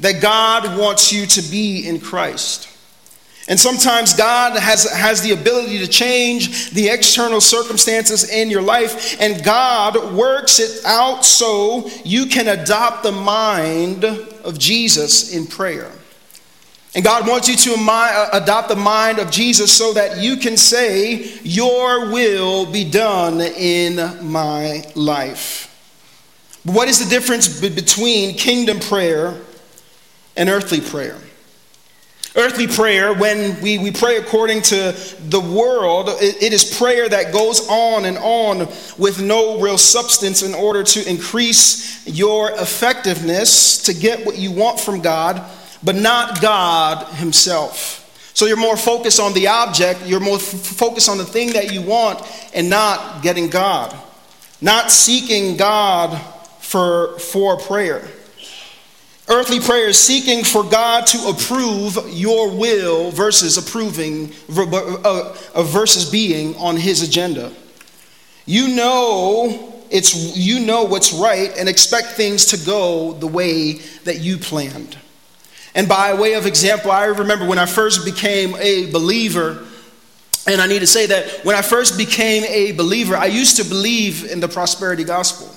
that 0.00 0.20
God 0.20 0.78
wants 0.78 1.12
you 1.12 1.26
to 1.26 1.42
be 1.42 1.86
in 1.88 2.00
Christ. 2.00 2.68
And 3.48 3.58
sometimes 3.58 4.14
God 4.14 4.58
has, 4.58 4.90
has 4.90 5.22
the 5.22 5.32
ability 5.32 5.78
to 5.78 5.86
change 5.86 6.70
the 6.70 6.88
external 6.88 7.40
circumstances 7.40 8.28
in 8.28 8.50
your 8.50 8.62
life, 8.62 9.20
and 9.20 9.42
God 9.44 10.14
works 10.14 10.58
it 10.58 10.84
out 10.84 11.24
so 11.24 11.88
you 12.04 12.26
can 12.26 12.48
adopt 12.48 13.04
the 13.04 13.12
mind 13.12 14.04
of 14.04 14.58
Jesus 14.58 15.32
in 15.32 15.46
prayer. 15.46 15.92
And 16.96 17.04
God 17.04 17.28
wants 17.28 17.46
you 17.46 17.56
to 17.56 17.76
uh, 17.78 18.30
adopt 18.32 18.68
the 18.68 18.74
mind 18.74 19.18
of 19.18 19.30
Jesus 19.30 19.70
so 19.70 19.92
that 19.92 20.18
you 20.18 20.38
can 20.38 20.56
say, 20.56 21.38
Your 21.42 22.10
will 22.10 22.72
be 22.72 22.88
done 22.90 23.40
in 23.40 23.96
my 24.26 24.82
life. 24.94 25.64
What 26.64 26.88
is 26.88 26.98
the 26.98 27.08
difference 27.08 27.60
between 27.60 28.34
kingdom 28.34 28.80
prayer 28.80 29.38
and 30.36 30.48
earthly 30.48 30.80
prayer? 30.80 31.18
Earthly 32.36 32.66
prayer, 32.66 33.14
when 33.14 33.58
we, 33.62 33.78
we 33.78 33.90
pray 33.90 34.18
according 34.18 34.60
to 34.62 34.94
the 35.20 35.40
world, 35.40 36.10
it, 36.20 36.42
it 36.42 36.52
is 36.52 36.76
prayer 36.76 37.08
that 37.08 37.32
goes 37.32 37.66
on 37.66 38.04
and 38.04 38.18
on 38.18 38.58
with 38.98 39.22
no 39.22 39.58
real 39.58 39.78
substance 39.78 40.42
in 40.42 40.54
order 40.54 40.82
to 40.82 41.08
increase 41.08 42.06
your 42.06 42.50
effectiveness 42.50 43.84
to 43.84 43.94
get 43.94 44.26
what 44.26 44.36
you 44.36 44.52
want 44.52 44.78
from 44.78 45.00
God, 45.00 45.42
but 45.82 45.94
not 45.94 46.42
God 46.42 47.06
Himself. 47.14 48.02
So 48.34 48.44
you're 48.44 48.58
more 48.58 48.76
focused 48.76 49.18
on 49.18 49.32
the 49.32 49.46
object, 49.46 50.02
you're 50.04 50.20
more 50.20 50.36
f- 50.36 50.42
focused 50.42 51.08
on 51.08 51.16
the 51.16 51.24
thing 51.24 51.54
that 51.54 51.72
you 51.72 51.80
want, 51.80 52.20
and 52.52 52.68
not 52.68 53.22
getting 53.22 53.48
God. 53.48 53.98
Not 54.60 54.90
seeking 54.90 55.56
God 55.56 56.20
for, 56.60 57.18
for 57.18 57.56
prayer. 57.56 58.06
Earthly 59.28 59.58
prayer 59.60 59.88
is 59.88 59.98
seeking 59.98 60.44
for 60.44 60.62
God 60.62 61.06
to 61.08 61.28
approve 61.28 61.98
your 62.08 62.50
will 62.50 63.10
versus 63.10 63.58
approving, 63.58 64.32
uh, 64.56 65.36
uh, 65.54 65.62
versus 65.64 66.08
being 66.08 66.54
on 66.56 66.76
His 66.76 67.02
agenda. 67.02 67.52
You 68.44 68.68
know 68.68 69.72
it's 69.90 70.36
you 70.36 70.60
know 70.60 70.84
what's 70.84 71.12
right 71.12 71.52
and 71.56 71.68
expect 71.68 72.08
things 72.08 72.46
to 72.46 72.56
go 72.64 73.12
the 73.12 73.26
way 73.26 73.74
that 74.04 74.20
you 74.20 74.38
planned. 74.38 74.98
And 75.74 75.88
by 75.88 76.14
way 76.14 76.34
of 76.34 76.46
example, 76.46 76.90
I 76.90 77.04
remember 77.04 77.46
when 77.46 77.58
I 77.58 77.66
first 77.66 78.04
became 78.04 78.56
a 78.56 78.90
believer, 78.90 79.64
and 80.46 80.60
I 80.60 80.66
need 80.66 80.80
to 80.80 80.86
say 80.86 81.06
that 81.06 81.44
when 81.44 81.54
I 81.54 81.62
first 81.62 81.98
became 81.98 82.44
a 82.44 82.72
believer, 82.72 83.16
I 83.16 83.26
used 83.26 83.56
to 83.58 83.64
believe 83.64 84.24
in 84.30 84.40
the 84.40 84.48
prosperity 84.48 85.04
gospel. 85.04 85.55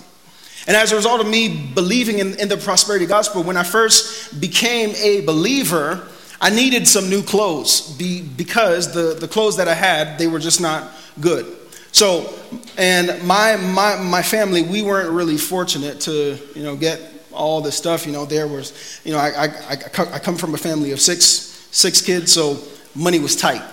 And 0.68 0.76
as 0.76 0.92
a 0.92 0.96
result 0.96 1.22
of 1.22 1.28
me 1.28 1.72
believing 1.74 2.20
in, 2.20 2.40
in 2.40 2.48
the 2.48 2.58
prosperity 2.58 3.06
gospel, 3.06 3.44
when 3.44 3.58
I 3.58 3.64
first 3.64 4.40
became 4.40 4.92
a 4.98 5.22
believer, 5.22 6.08
I 6.42 6.50
needed 6.50 6.88
some 6.88 7.10
new 7.10 7.22
clothes 7.22 7.92
be, 7.98 8.22
because 8.22 8.94
the, 8.94 9.14
the 9.20 9.28
clothes 9.28 9.58
that 9.58 9.68
I 9.68 9.74
had, 9.74 10.18
they 10.18 10.28
were 10.28 10.40
just 10.40 10.62
not 10.62 10.92
good. 11.20 11.58
So, 11.92 12.34
and 12.78 13.22
my, 13.26 13.56
my, 13.56 13.96
my 13.98 14.22
family, 14.22 14.62
we 14.62 14.82
weren't 14.82 15.10
really 15.10 15.38
fortunate 15.38 16.00
to, 16.02 16.38
you 16.56 16.64
know, 16.64 16.76
get 16.76 17.02
all 17.32 17.62
this 17.62 17.76
stuff. 17.76 18.06
You 18.06 18.12
know, 18.12 18.26
there 18.26 18.48
was, 18.48 19.02
you 19.04 19.12
know, 19.12 19.18
I, 19.18 19.46
I, 19.46 19.78
I, 20.14 20.20
come 20.20 20.38
from 20.38 20.54
a 20.54 20.58
family 20.58 20.92
of 20.92 21.02
six, 21.02 21.24
six 21.72 22.02
kids, 22.02 22.32
so 22.32 22.60
money 22.96 23.20
was 23.20 23.36
tight. 23.36 23.64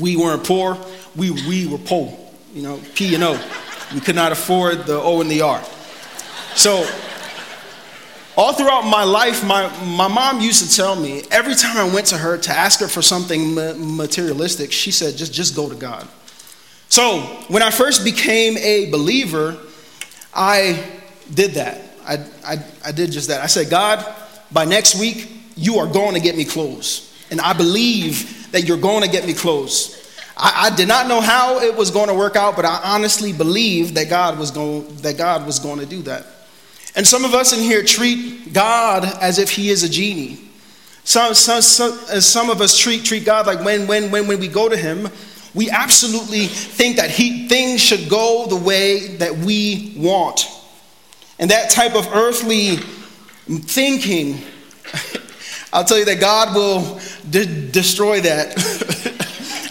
We 0.00 0.16
weren't 0.16 0.44
poor, 0.44 0.78
we, 1.14 1.30
we 1.30 1.66
were 1.66 1.78
poor, 1.78 2.18
you 2.54 2.62
know, 2.62 2.80
P 2.94 3.14
and 3.14 3.24
O. 3.24 3.40
We 3.94 4.00
could 4.00 4.14
not 4.14 4.32
afford 4.32 4.86
the 4.86 5.00
O 5.00 5.20
and 5.20 5.30
the 5.30 5.42
R. 5.42 5.62
So, 6.54 6.88
all 8.36 8.54
throughout 8.54 8.82
my 8.82 9.04
life, 9.04 9.44
my, 9.44 9.68
my 9.84 10.08
mom 10.08 10.40
used 10.40 10.66
to 10.66 10.74
tell 10.74 10.96
me 10.96 11.22
every 11.30 11.54
time 11.54 11.76
I 11.76 11.92
went 11.92 12.06
to 12.08 12.16
her 12.16 12.38
to 12.38 12.50
ask 12.50 12.80
her 12.80 12.88
for 12.88 13.02
something 13.02 13.54
materialistic, 13.54 14.72
she 14.72 14.90
said, 14.90 15.16
just, 15.16 15.34
just 15.34 15.54
go 15.54 15.68
to 15.68 15.74
God. 15.74 16.08
So, 16.88 17.20
when 17.48 17.62
I 17.62 17.70
first 17.70 18.04
became 18.04 18.56
a 18.58 18.90
believer, 18.90 19.58
I 20.34 20.82
did 21.32 21.52
that. 21.52 21.80
I, 22.06 22.24
I, 22.44 22.64
I 22.86 22.92
did 22.92 23.12
just 23.12 23.28
that. 23.28 23.42
I 23.42 23.46
said, 23.46 23.68
God, 23.70 24.04
by 24.50 24.64
next 24.64 24.98
week, 24.98 25.30
you 25.56 25.78
are 25.78 25.86
going 25.86 26.14
to 26.14 26.20
get 26.20 26.36
me 26.36 26.44
clothes. 26.44 27.14
And 27.30 27.40
I 27.40 27.52
believe 27.52 28.50
that 28.52 28.62
you're 28.62 28.80
going 28.80 29.02
to 29.02 29.10
get 29.10 29.26
me 29.26 29.34
clothes. 29.34 30.01
I, 30.36 30.70
I, 30.70 30.76
did 30.76 30.88
not 30.88 31.08
know 31.08 31.20
how 31.20 31.60
it 31.60 31.74
was 31.74 31.90
going 31.90 32.08
to 32.08 32.14
work 32.14 32.36
out, 32.36 32.56
but 32.56 32.64
I 32.64 32.80
honestly 32.84 33.32
believed 33.32 33.94
that 33.96 34.08
God 34.08 34.38
was 34.38 34.50
going, 34.50 34.96
that 34.96 35.16
God 35.16 35.46
was 35.46 35.58
going 35.58 35.78
to 35.80 35.86
do 35.86 36.02
that. 36.02 36.26
And 36.94 37.06
some 37.06 37.24
of 37.24 37.34
us 37.34 37.52
in 37.52 37.60
here 37.60 37.82
treat 37.82 38.52
God 38.52 39.04
as 39.20 39.38
if 39.38 39.50
he 39.50 39.70
is 39.70 39.82
a 39.82 39.88
genie. 39.88 40.40
Some, 41.04 41.34
some, 41.34 41.62
some, 41.62 41.92
uh, 42.10 42.20
some 42.20 42.50
of 42.50 42.60
us 42.60 42.78
treat, 42.78 43.04
treat 43.04 43.24
God 43.24 43.46
like 43.46 43.64
when, 43.64 43.86
when, 43.86 44.10
when, 44.10 44.26
when 44.26 44.38
we 44.38 44.48
go 44.48 44.68
to 44.68 44.76
him, 44.76 45.08
we 45.54 45.70
absolutely 45.70 46.46
think 46.46 46.96
that 46.96 47.10
he, 47.10 47.48
things 47.48 47.80
should 47.80 48.08
go 48.08 48.46
the 48.46 48.56
way 48.56 49.16
that 49.16 49.36
we 49.36 49.94
want. 49.96 50.48
And 51.38 51.50
that 51.50 51.70
type 51.70 51.94
of 51.94 52.06
earthly 52.14 52.76
thinking 53.46 54.38
I'll 55.72 55.84
tell 55.84 55.98
you 55.98 56.04
that 56.04 56.20
God 56.20 56.54
will 56.54 57.00
de- 57.28 57.70
destroy 57.70 58.20
that 58.20 58.52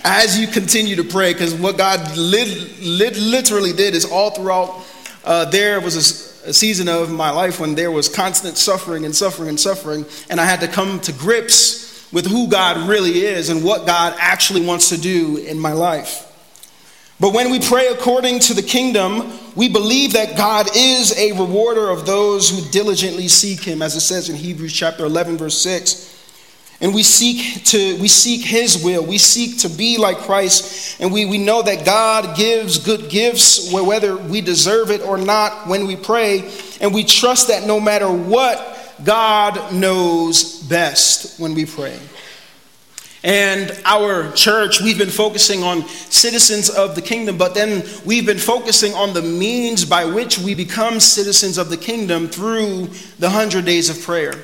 as 0.03 0.39
you 0.39 0.47
continue 0.47 0.95
to 0.95 1.03
pray, 1.03 1.33
because 1.33 1.53
what 1.53 1.77
God 1.77 2.17
lit- 2.17 2.81
lit- 2.81 3.17
literally 3.17 3.73
did 3.73 3.93
is 3.95 4.05
all 4.05 4.31
throughout 4.31 4.83
uh, 5.23 5.45
there 5.45 5.79
was 5.79 5.95
a, 6.45 6.49
a 6.49 6.53
season 6.53 6.87
of 6.87 7.11
my 7.11 7.29
life 7.29 7.59
when 7.59 7.75
there 7.75 7.91
was 7.91 8.09
constant 8.09 8.57
suffering 8.57 9.05
and 9.05 9.15
suffering 9.15 9.49
and 9.49 9.59
suffering, 9.59 10.05
and 10.29 10.39
I 10.39 10.45
had 10.45 10.61
to 10.61 10.67
come 10.67 10.99
to 11.01 11.11
grips 11.13 12.11
with 12.11 12.25
who 12.25 12.47
God 12.49 12.89
really 12.89 13.23
is 13.23 13.49
and 13.49 13.63
what 13.63 13.85
God 13.85 14.15
actually 14.19 14.65
wants 14.65 14.89
to 14.89 14.97
do 14.99 15.37
in 15.37 15.57
my 15.59 15.73
life. 15.73 16.27
But 17.19 17.33
when 17.33 17.51
we 17.51 17.59
pray 17.59 17.87
according 17.87 18.39
to 18.39 18.55
the 18.55 18.63
kingdom, 18.63 19.31
we 19.55 19.69
believe 19.69 20.13
that 20.13 20.35
God 20.35 20.67
is 20.75 21.15
a 21.17 21.31
rewarder 21.33 21.89
of 21.89 22.07
those 22.07 22.49
who 22.49 22.67
diligently 22.71 23.27
seek 23.27 23.61
him, 23.61 23.83
as 23.83 23.95
it 23.95 24.01
says 24.01 24.27
in 24.27 24.35
Hebrews 24.35 24.73
chapter 24.73 25.05
11, 25.05 25.37
verse 25.37 25.57
6. 25.59 26.10
And 26.81 26.95
we 26.95 27.03
seek 27.03 27.63
to 27.65 28.01
we 28.01 28.07
seek 28.07 28.41
his 28.41 28.83
will. 28.83 29.05
We 29.05 29.19
seek 29.19 29.59
to 29.59 29.69
be 29.69 29.97
like 29.97 30.17
Christ. 30.17 30.99
And 30.99 31.13
we, 31.13 31.25
we 31.25 31.37
know 31.37 31.61
that 31.61 31.85
God 31.85 32.35
gives 32.35 32.79
good 32.79 33.09
gifts 33.09 33.71
whether 33.71 34.17
we 34.17 34.41
deserve 34.41 34.89
it 34.89 35.01
or 35.01 35.17
not 35.17 35.67
when 35.67 35.85
we 35.85 35.95
pray. 35.95 36.51
And 36.81 36.93
we 36.93 37.03
trust 37.03 37.49
that 37.49 37.67
no 37.67 37.79
matter 37.79 38.11
what, 38.11 38.95
God 39.03 39.73
knows 39.73 40.61
best 40.63 41.39
when 41.39 41.53
we 41.53 41.65
pray. 41.65 41.99
And 43.23 43.79
our 43.85 44.31
church, 44.31 44.81
we've 44.81 44.97
been 44.97 45.09
focusing 45.09 45.61
on 45.61 45.87
citizens 45.87 46.71
of 46.71 46.95
the 46.95 47.03
kingdom, 47.03 47.37
but 47.37 47.53
then 47.53 47.83
we've 48.03 48.25
been 48.25 48.39
focusing 48.39 48.95
on 48.95 49.13
the 49.13 49.21
means 49.21 49.85
by 49.85 50.05
which 50.05 50.39
we 50.39 50.55
become 50.55 50.99
citizens 50.99 51.59
of 51.59 51.69
the 51.69 51.77
kingdom 51.77 52.27
through 52.27 52.87
the 53.19 53.27
100 53.27 53.63
days 53.63 53.89
of 53.91 54.01
prayer. 54.01 54.43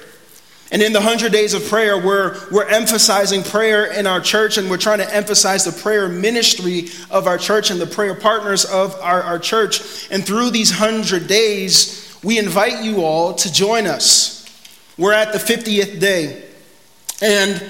And 0.72 0.82
in 0.82 0.92
the 0.92 1.00
100 1.00 1.32
days 1.32 1.54
of 1.54 1.66
prayer, 1.66 1.98
we're, 1.98 2.38
we're 2.52 2.68
emphasizing 2.68 3.42
prayer 3.42 3.86
in 3.86 4.06
our 4.06 4.20
church 4.20 4.58
and 4.58 4.70
we're 4.70 4.78
trying 4.78 4.98
to 4.98 5.16
emphasize 5.16 5.64
the 5.64 5.72
prayer 5.72 6.10
ministry 6.10 6.90
of 7.10 7.26
our 7.26 7.38
church 7.38 7.72
and 7.72 7.80
the 7.80 7.88
prayer 7.88 8.16
partners 8.16 8.66
of 8.66 8.94
our, 9.00 9.22
our 9.24 9.40
church. 9.40 10.10
And 10.12 10.26
through 10.26 10.50
these 10.50 10.78
100 10.78 11.28
days, 11.28 12.20
we 12.22 12.38
invite 12.38 12.84
you 12.84 13.04
all 13.04 13.34
to 13.36 13.52
join 13.52 13.88
us. 13.88 14.46
We're 14.98 15.14
at 15.14 15.32
the 15.32 15.40
50th 15.40 16.00
day. 16.02 16.44
And 17.22 17.64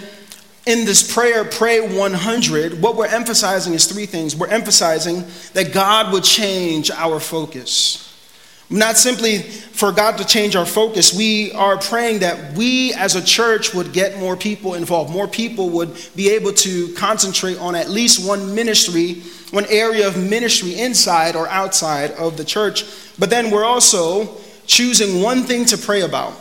in 0.66 0.86
this 0.86 1.14
prayer, 1.14 1.46
Pray 1.46 1.80
100, 1.80 2.82
what 2.82 2.96
we're 2.96 3.08
emphasizing 3.08 3.74
is 3.74 3.86
three 3.86 4.06
things. 4.06 4.36
We're 4.36 4.48
emphasizing 4.48 5.24
that 5.54 5.72
God 5.72 6.12
would 6.12 6.24
change 6.24 6.90
our 6.90 7.20
focus. 7.20 8.07
Not 8.70 8.98
simply 8.98 9.40
for 9.40 9.92
God 9.92 10.18
to 10.18 10.26
change 10.26 10.56
our 10.56 10.66
focus, 10.66 11.16
we 11.16 11.54
are 11.54 11.78
praying 11.78 12.20
that 12.20 12.58
we 12.58 12.94
as 12.94 13.16
a 13.16 13.24
church 13.24 13.74
would 13.74 13.94
get 13.94 14.20
more 14.20 14.36
people 14.36 14.74
involved. 14.74 15.12
More 15.12 15.28
people 15.28 15.70
would 15.70 15.98
be 16.16 16.30
able 16.32 16.52
to 16.54 16.94
concentrate 16.94 17.58
on 17.60 17.76
at 17.76 17.90
least 17.90 18.28
one 18.28 18.54
ministry, 18.54 19.22
one 19.52 19.66
area 19.70 20.08
of 20.08 20.18
ministry 20.18 20.78
inside 20.80 21.36
or 21.36 21.48
outside 21.48 22.12
of 22.12 22.36
the 22.36 22.44
church. 22.44 22.84
But 23.18 23.30
then 23.30 23.52
we're 23.52 23.66
also 23.66 24.36
choosing 24.66 25.22
one 25.22 25.44
thing 25.44 25.64
to 25.66 25.78
pray 25.78 26.02
about 26.02 26.34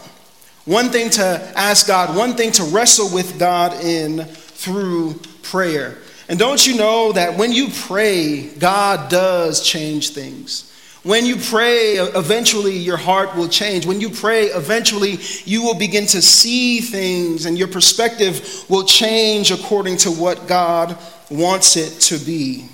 one 0.67 0.91
thing 0.91 1.11
to 1.11 1.53
ask 1.55 1.87
God, 1.87 2.17
one 2.17 2.35
thing 2.35 2.51
to 2.53 2.65
wrestle 2.65 3.09
with 3.15 3.39
God 3.39 3.73
in 3.85 4.25
through 4.25 5.15
prayer. 5.43 5.97
And 6.29 6.39
don't 6.39 6.67
you 6.67 6.77
know 6.77 7.13
that 7.13 7.39
when 7.39 7.53
you 7.53 7.69
pray, 7.73 8.49
God 8.49 9.09
does 9.09 9.63
change 9.63 10.11
things? 10.11 10.73
When 11.07 11.25
you 11.25 11.37
pray, 11.37 11.93
eventually 11.93 12.77
your 12.77 12.97
heart 12.97 13.37
will 13.37 13.49
change. 13.49 13.87
When 13.87 14.01
you 14.01 14.11
pray, 14.11 14.47
eventually 14.47 15.21
you 15.45 15.63
will 15.63 15.77
begin 15.77 16.05
to 16.09 16.21
see 16.21 16.81
things 16.81 17.47
and 17.47 17.57
your 17.57 17.69
perspective 17.69 18.65
will 18.69 18.83
change 18.83 19.53
according 19.53 19.99
to 19.99 20.11
what 20.11 20.49
God 20.49 20.99
wants 21.31 21.77
it 21.77 22.01
to 22.01 22.19
be. 22.19 22.69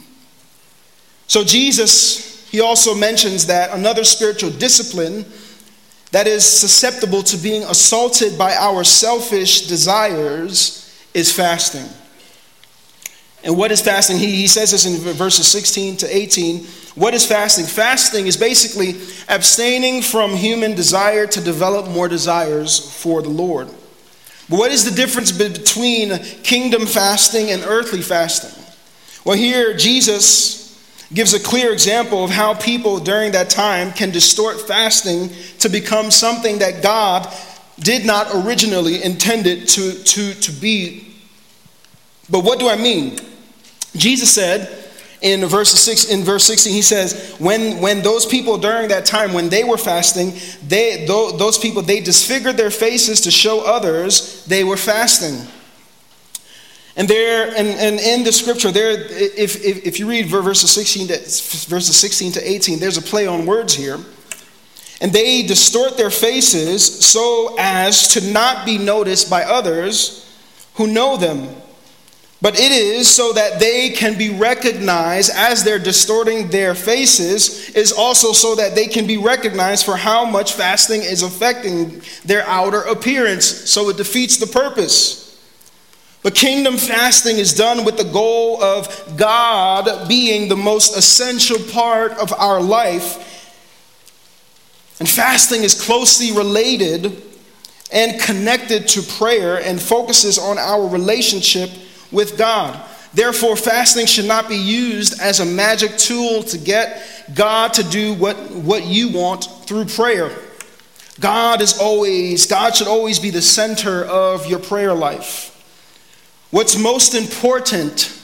So, 1.27 1.45
Jesus, 1.45 2.49
he 2.51 2.63
also 2.63 2.95
mentions 2.95 3.49
that 3.49 3.71
another 3.77 4.03
spiritual 4.03 4.49
discipline 4.49 5.27
that 6.13 6.27
is 6.27 6.43
susceptible 6.43 7.23
to 7.25 7.37
being 7.37 7.65
assaulted 7.65 8.39
by 8.39 8.55
our 8.55 8.83
selfish 8.83 9.67
desires 9.67 10.91
is 11.13 11.31
fasting. 11.31 11.87
And 13.45 13.57
what 13.57 13.73
is 13.73 13.81
fasting? 13.81 14.19
He, 14.19 14.37
he 14.37 14.47
says 14.47 14.71
this 14.71 14.87
in 14.87 14.97
verses 15.15 15.49
16 15.49 15.99
to 15.99 16.17
18. 16.17 16.65
What 16.95 17.15
is 17.15 17.27
fasting? 17.27 17.65
Fasting 17.65 18.27
is 18.27 18.37
basically 18.37 19.01
abstaining 19.29 20.03
from 20.03 20.37
human 20.37 20.75
desire 20.75 21.27
to 21.27 21.41
develop 21.41 21.89
more 21.89 22.09
desires 22.09 22.79
for 23.03 23.23
the 23.23 23.31
Lord. 23.31 23.69
But 24.49 24.59
what 24.59 24.71
is 24.71 24.85
the 24.85 24.95
difference 24.95 25.33
between 25.33 26.19
kingdom 26.43 26.87
fasting 26.87 27.51
and 27.51 27.63
earthly 27.63 28.03
fasting? 28.03 28.63
Well, 29.25 29.37
here 29.37 29.77
Jesus 29.77 30.63
gives 31.15 31.35
a 31.35 31.41
clear 31.41 31.73
example 31.73 32.25
of 32.25 32.31
how 32.31 32.55
people 32.55 32.99
during 32.99 33.33
that 33.33 33.51
time 33.51 33.93
can 33.93 34.11
distort 34.11 34.61
fasting 34.61 35.31
to 35.59 35.69
become 35.69 36.11
something 36.11 36.59
that 36.59 36.83
God 36.83 37.33
did 37.79 38.05
not 38.05 38.29
originally 38.33 39.03
intend 39.03 39.47
it 39.47 39.69
to, 39.69 40.03
to, 40.05 40.35
to 40.35 40.53
be. 40.53 41.15
But 42.31 42.45
what 42.45 42.59
do 42.59 42.69
I 42.69 42.77
mean? 42.77 43.19
Jesus 43.97 44.33
said 44.33 44.83
in 45.23 45.47
verse, 45.47 45.71
six, 45.71 46.11
in 46.11 46.25
verse 46.25 46.45
16, 46.45 46.73
he 46.73 46.83
says, 46.83 47.37
when, 47.39 47.81
when 47.81 48.03
those 48.03 48.27
people 48.27 48.59
during 48.59 48.89
that 48.89 49.07
time, 49.07 49.33
when 49.33 49.49
they 49.49 49.63
were 49.63 49.79
fasting, 49.79 50.33
they, 50.67 51.07
those 51.07 51.59
people, 51.59 51.81
they 51.81 52.01
disfigured 52.01 52.57
their 52.57 52.71
faces 52.71 53.21
to 53.23 53.31
show 53.31 53.65
others 53.65 54.45
they 54.47 54.65
were 54.65 54.77
fasting. 54.77 55.47
And 56.97 57.09
there, 57.09 57.49
and, 57.49 57.69
and 57.69 58.01
in 58.01 58.25
the 58.25 58.33
scripture, 58.33 58.71
there, 58.71 58.91
if, 58.91 59.65
if, 59.65 59.87
if 59.87 59.99
you 60.01 60.09
read 60.09 60.27
verses 60.27 60.73
16 60.73 61.09
to, 61.09 61.15
verses 61.71 61.97
16 61.97 62.33
to 62.33 62.51
18, 62.51 62.81
there's 62.81 62.99
a 62.99 63.03
play 63.03 63.27
on 63.27 63.47
words 63.47 63.75
here. 63.75 63.99
And 65.01 65.13
they 65.13 65.43
distort 65.43 65.97
their 65.97 66.11
faces 66.11 66.85
so 67.05 67.57
as 67.59 68.09
to 68.09 68.33
not 68.33 68.67
be 68.67 68.77
noticed 68.77 69.31
by 69.31 69.45
others 69.45 70.19
who 70.75 70.87
know 70.87 71.17
them. 71.17 71.49
But 72.43 72.59
it 72.59 72.73
is 72.73 73.09
so 73.09 73.33
that 73.35 73.61
they 73.61 73.91
can 73.91 74.19
be 74.19 74.31
recognized 74.31 75.31
as 75.33 75.63
they're 75.63 75.79
distorting 75.79 76.49
their 76.49 76.75
faces, 76.75 77.71
is 77.71 77.93
also 77.93 78.33
so 78.33 78.57
that 78.57 78.75
they 78.75 78.89
can 78.89 79.07
be 79.07 79.17
recognized 79.17 79.85
for 79.87 79.97
how 79.97 80.25
much 80.25 80.55
fasting 80.55 81.03
is 81.03 81.23
affecting 81.23 82.03
their 82.25 82.45
outer 82.49 82.81
appearance. 82.83 83.47
So 83.47 83.89
it 83.91 83.97
defeats 83.97 84.39
the 84.39 84.49
purpose. 84.49 85.21
But 86.25 86.35
kingdom 86.35 86.79
fasting 86.79 87.39
is 87.39 87.55
done 87.55 87.85
with 87.85 87.97
the 87.97 88.11
goal 88.11 88.61
of 88.61 89.17
God 89.17 90.09
being 90.09 90.49
the 90.49 90.57
most 90.57 90.97
essential 90.97 91.59
part 91.73 92.11
of 92.13 92.33
our 92.33 92.61
life. 92.61 93.29
And 94.99 95.09
fasting 95.09 95.63
is 95.63 95.81
closely 95.81 96.33
related 96.33 97.23
and 97.93 98.21
connected 98.21 98.89
to 98.89 99.03
prayer 99.03 99.63
and 99.63 99.81
focuses 99.81 100.41
on 100.41 100.59
our 100.59 100.89
relationship 100.89 101.71
with 102.13 102.39
God. 102.39 102.81
Therefore, 103.15 103.57
fasting 103.57 104.07
should 104.07 104.25
not 104.25 104.49
be 104.49 104.57
used 104.57 105.21
as 105.21 105.41
a 105.41 105.45
magic 105.45 105.99
tool 105.99 106.43
to 106.45 106.59
get 106.59 107.03
God 107.35 107.75
to 107.75 107.83
do 107.83 108.15
what, 108.15 108.37
what 108.51 108.85
you 108.85 109.11
want 109.11 109.45
through 109.67 109.87
prayer. 109.87 110.31
God 111.21 111.61
is 111.61 111.79
always, 111.79 112.47
God 112.47 112.75
should 112.75 112.89
always 112.89 113.19
be 113.19 113.31
the 113.31 113.43
center 113.43 114.05
of 114.05 114.47
your 114.47 114.59
prayer 114.59 114.95
life. 114.95 115.51
What's 116.51 116.77
most 116.77 117.15
important 117.15 118.19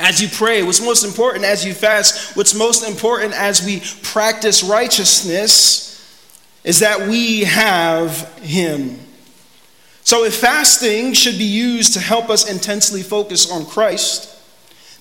as 0.00 0.20
you 0.20 0.28
pray, 0.28 0.62
what's 0.62 0.80
most 0.80 1.04
important 1.04 1.44
as 1.44 1.64
you 1.64 1.74
fast, 1.74 2.36
what's 2.36 2.54
most 2.54 2.86
important 2.86 3.34
as 3.34 3.64
we 3.64 3.80
practice 4.02 4.62
righteousness 4.64 5.88
is 6.64 6.80
that 6.80 7.08
we 7.08 7.44
have 7.44 8.38
Him. 8.40 8.98
So, 10.04 10.24
if 10.24 10.34
fasting 10.34 11.12
should 11.12 11.38
be 11.38 11.44
used 11.44 11.94
to 11.94 12.00
help 12.00 12.28
us 12.28 12.50
intensely 12.50 13.02
focus 13.02 13.50
on 13.50 13.64
Christ, 13.66 14.28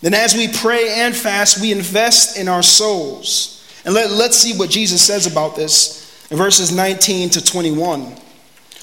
then 0.01 0.13
as 0.13 0.35
we 0.35 0.47
pray 0.47 0.99
and 0.99 1.15
fast, 1.15 1.61
we 1.61 1.71
invest 1.71 2.37
in 2.37 2.47
our 2.47 2.63
souls. 2.63 3.57
And 3.85 3.93
let, 3.93 4.11
let's 4.11 4.37
see 4.37 4.57
what 4.57 4.69
Jesus 4.69 5.01
says 5.01 5.25
about 5.25 5.55
this 5.55 6.29
in 6.29 6.37
verses 6.37 6.71
19 6.75 7.29
to 7.31 7.43
21. 7.43 8.15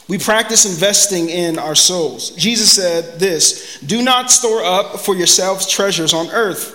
We 0.09 0.19
practice 0.19 0.65
investing 0.65 1.29
in 1.29 1.59
our 1.59 1.75
souls. 1.75 2.31
Jesus 2.31 2.73
said 2.73 3.21
this 3.21 3.79
Do 3.81 4.03
not 4.03 4.31
store 4.31 4.65
up 4.65 5.01
for 5.01 5.15
yourselves 5.15 5.69
treasures 5.69 6.15
on 6.15 6.31
earth, 6.31 6.75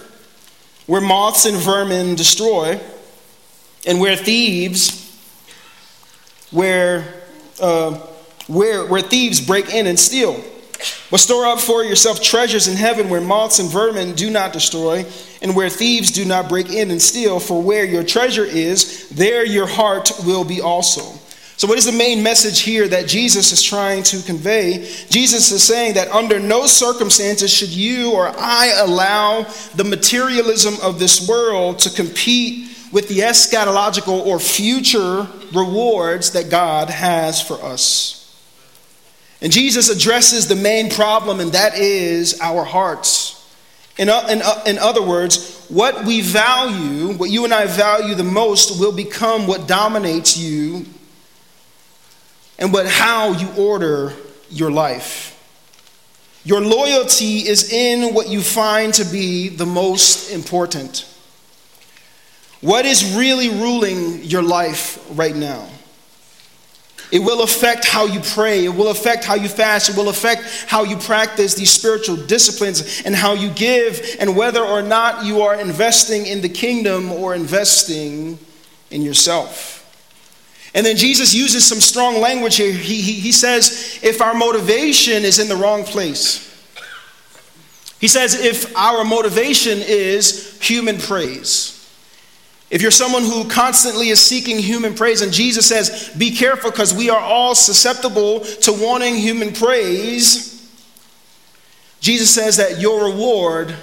where 0.85 1.01
moths 1.01 1.45
and 1.45 1.57
vermin 1.57 2.15
destroy, 2.15 2.79
and 3.87 3.99
where 3.99 4.15
thieves, 4.15 4.99
where, 6.51 7.23
uh, 7.59 7.99
where, 8.47 8.85
where 8.85 9.01
thieves 9.01 9.39
break 9.39 9.73
in 9.73 9.87
and 9.87 9.99
steal. 9.99 10.43
But 11.09 11.19
store 11.19 11.45
up 11.45 11.59
for 11.59 11.83
yourself 11.83 12.21
treasures 12.21 12.67
in 12.67 12.75
heaven 12.75 13.09
where 13.09 13.21
moths 13.21 13.59
and 13.59 13.69
vermin 13.69 14.15
do 14.15 14.29
not 14.29 14.51
destroy, 14.51 15.05
and 15.41 15.55
where 15.55 15.69
thieves 15.69 16.11
do 16.11 16.25
not 16.25 16.49
break 16.49 16.71
in 16.71 16.91
and 16.91 17.01
steal. 17.01 17.39
For 17.39 17.61
where 17.61 17.85
your 17.85 18.03
treasure 18.03 18.45
is, 18.45 19.09
there 19.09 19.45
your 19.45 19.67
heart 19.67 20.11
will 20.25 20.43
be 20.43 20.61
also. 20.61 21.01
So, 21.55 21.67
what 21.67 21.77
is 21.77 21.85
the 21.85 21.91
main 21.91 22.23
message 22.23 22.61
here 22.61 22.87
that 22.87 23.07
Jesus 23.07 23.51
is 23.51 23.61
trying 23.61 24.03
to 24.03 24.21
convey? 24.23 24.79
Jesus 25.09 25.51
is 25.51 25.63
saying 25.63 25.93
that 25.93 26.09
under 26.09 26.39
no 26.39 26.65
circumstances 26.65 27.53
should 27.53 27.69
you 27.69 28.11
or 28.11 28.27
I 28.37 28.73
allow 28.79 29.43
the 29.75 29.83
materialism 29.83 30.75
of 30.81 30.99
this 30.99 31.27
world 31.27 31.79
to 31.79 31.89
compete 31.91 32.75
with 32.91 33.07
the 33.07 33.19
eschatological 33.19 34.25
or 34.25 34.39
future 34.39 35.27
rewards 35.53 36.31
that 36.31 36.49
God 36.49 36.89
has 36.89 37.41
for 37.41 37.61
us. 37.63 38.22
And 39.43 39.51
Jesus 39.51 39.89
addresses 39.89 40.47
the 40.47 40.55
main 40.55 40.89
problem, 40.89 41.41
and 41.41 41.51
that 41.51 41.77
is 41.77 42.39
our 42.39 42.63
hearts. 42.63 43.33
In, 43.97 44.07
in, 44.07 44.41
in 44.65 44.79
other 44.79 45.03
words, 45.03 45.65
what 45.67 46.05
we 46.05 46.21
value, 46.21 47.13
what 47.17 47.29
you 47.29 47.43
and 47.43 47.53
I 47.53 47.67
value 47.67 48.15
the 48.15 48.23
most, 48.23 48.79
will 48.79 48.93
become 48.93 49.45
what 49.45 49.67
dominates 49.67 50.37
you 50.37 50.85
and 52.57 52.71
what, 52.71 52.87
how 52.87 53.33
you 53.33 53.49
order 53.57 54.13
your 54.49 54.71
life. 54.71 55.29
Your 56.45 56.61
loyalty 56.61 57.39
is 57.39 57.71
in 57.71 58.13
what 58.13 58.29
you 58.29 58.41
find 58.41 58.93
to 58.93 59.03
be 59.03 59.49
the 59.49 59.65
most 59.65 60.31
important. 60.31 61.05
What 62.61 62.85
is 62.85 63.13
really 63.15 63.49
ruling 63.49 64.23
your 64.23 64.41
life 64.41 65.05
right 65.11 65.35
now? 65.35 65.67
It 67.13 67.19
will 67.19 67.43
affect 67.43 67.85
how 67.85 68.07
you 68.07 68.21
pray. 68.21 68.65
It 68.65 68.73
will 68.73 68.89
affect 68.89 69.23
how 69.23 69.35
you 69.35 69.47
fast. 69.47 69.87
It 69.87 69.95
will 69.95 70.09
affect 70.09 70.65
how 70.67 70.83
you 70.83 70.97
practice 70.97 71.53
these 71.53 71.71
spiritual 71.71 72.15
disciplines 72.17 73.03
and 73.05 73.15
how 73.15 73.33
you 73.33 73.51
give, 73.51 74.01
and 74.19 74.35
whether 74.35 74.61
or 74.61 74.81
not 74.81 75.23
you 75.23 75.43
are 75.43 75.53
investing 75.53 76.25
in 76.25 76.41
the 76.41 76.49
kingdom 76.49 77.11
or 77.11 77.35
investing 77.35 78.39
in 78.89 79.03
yourself. 79.03 79.79
And 80.73 80.83
then 80.83 80.97
Jesus 80.97 81.35
uses 81.35 81.63
some 81.63 81.79
strong 81.79 82.19
language 82.19 82.55
here. 82.55 82.73
He, 82.73 82.99
he, 82.99 83.13
he 83.13 83.31
says, 83.31 83.99
if 84.01 84.19
our 84.19 84.33
motivation 84.33 85.23
is 85.23 85.37
in 85.37 85.47
the 85.47 85.55
wrong 85.55 85.83
place, 85.83 86.49
he 87.99 88.07
says, 88.07 88.43
if 88.43 88.75
our 88.75 89.05
motivation 89.05 89.77
is 89.83 90.59
human 90.59 90.97
praise, 90.97 91.82
if 92.73 92.81
you're 92.81 92.89
someone 92.89 93.21
who 93.21 93.47
constantly 93.47 94.09
is 94.09 94.19
seeking 94.19 94.57
human 94.57 94.95
praise, 94.95 95.21
and 95.21 95.31
Jesus 95.31 95.67
says, 95.67 96.11
be 96.17 96.31
careful 96.31 96.71
because 96.71 96.91
we 96.91 97.07
are 97.11 97.19
all 97.19 97.53
susceptible 97.53 98.39
to 98.39 98.73
wanting 98.73 99.13
human 99.13 99.53
praise, 99.53 100.49
Jesus 101.99 102.33
says 102.33 102.57
that 102.57 102.81
your 102.81 103.05
reward, 103.05 103.75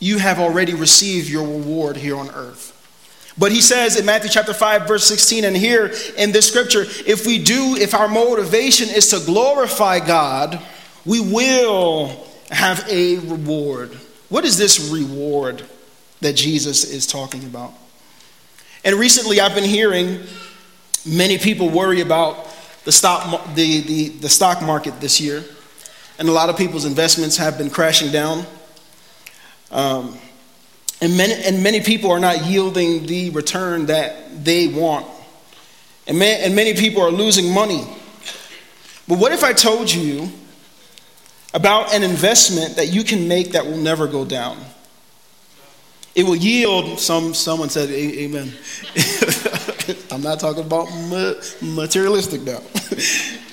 you 0.00 0.18
have 0.18 0.40
already 0.40 0.74
received 0.74 1.28
your 1.28 1.46
reward 1.46 1.96
here 1.96 2.16
on 2.16 2.28
earth. 2.30 2.74
But 3.38 3.52
he 3.52 3.60
says 3.60 3.96
in 3.96 4.04
Matthew 4.04 4.30
chapter 4.30 4.52
5, 4.52 4.88
verse 4.88 5.06
16, 5.06 5.44
and 5.44 5.56
here 5.56 5.92
in 6.16 6.32
this 6.32 6.48
scripture, 6.48 6.86
if 7.06 7.24
we 7.24 7.38
do, 7.38 7.76
if 7.76 7.94
our 7.94 8.08
motivation 8.08 8.88
is 8.88 9.10
to 9.10 9.24
glorify 9.24 10.04
God, 10.04 10.60
we 11.06 11.20
will 11.20 12.26
have 12.50 12.84
a 12.88 13.18
reward. 13.18 13.92
What 14.28 14.44
is 14.44 14.58
this 14.58 14.90
reward 14.90 15.62
that 16.20 16.32
Jesus 16.32 16.82
is 16.82 17.06
talking 17.06 17.44
about? 17.44 17.74
And 18.84 18.96
recently 18.96 19.40
I've 19.40 19.54
been 19.54 19.64
hearing 19.64 20.20
many 21.04 21.38
people 21.38 21.68
worry 21.68 22.00
about 22.00 22.46
the 22.84 22.92
stock, 22.92 23.54
the, 23.54 23.80
the, 23.80 24.08
the 24.08 24.28
stock 24.28 24.62
market 24.62 25.00
this 25.00 25.20
year. 25.20 25.44
And 26.18 26.28
a 26.28 26.32
lot 26.32 26.48
of 26.48 26.56
people's 26.56 26.84
investments 26.84 27.36
have 27.36 27.58
been 27.58 27.70
crashing 27.70 28.10
down. 28.10 28.44
Um, 29.70 30.16
and 31.00 31.16
many, 31.16 31.34
and 31.44 31.62
many 31.62 31.80
people 31.80 32.10
are 32.10 32.18
not 32.18 32.46
yielding 32.46 33.06
the 33.06 33.30
return 33.30 33.86
that 33.86 34.44
they 34.44 34.68
want. 34.68 35.06
And, 36.06 36.20
and 36.22 36.56
many 36.56 36.74
people 36.74 37.02
are 37.02 37.10
losing 37.10 37.52
money. 37.52 37.84
But 39.06 39.18
what 39.18 39.32
if 39.32 39.44
I 39.44 39.52
told 39.52 39.92
you 39.92 40.30
about 41.54 41.94
an 41.94 42.02
investment 42.02 42.76
that 42.76 42.88
you 42.88 43.04
can 43.04 43.28
make 43.28 43.52
that 43.52 43.64
will 43.64 43.76
never 43.76 44.06
go 44.06 44.24
down? 44.24 44.58
It 46.18 46.24
will 46.24 46.36
yield, 46.36 46.98
some, 46.98 47.32
someone 47.32 47.68
said, 47.68 47.90
Amen. 47.90 48.52
I'm 50.10 50.22
not 50.22 50.40
talking 50.40 50.64
about 50.64 50.88
materialistic 51.62 52.42
now. 52.42 52.60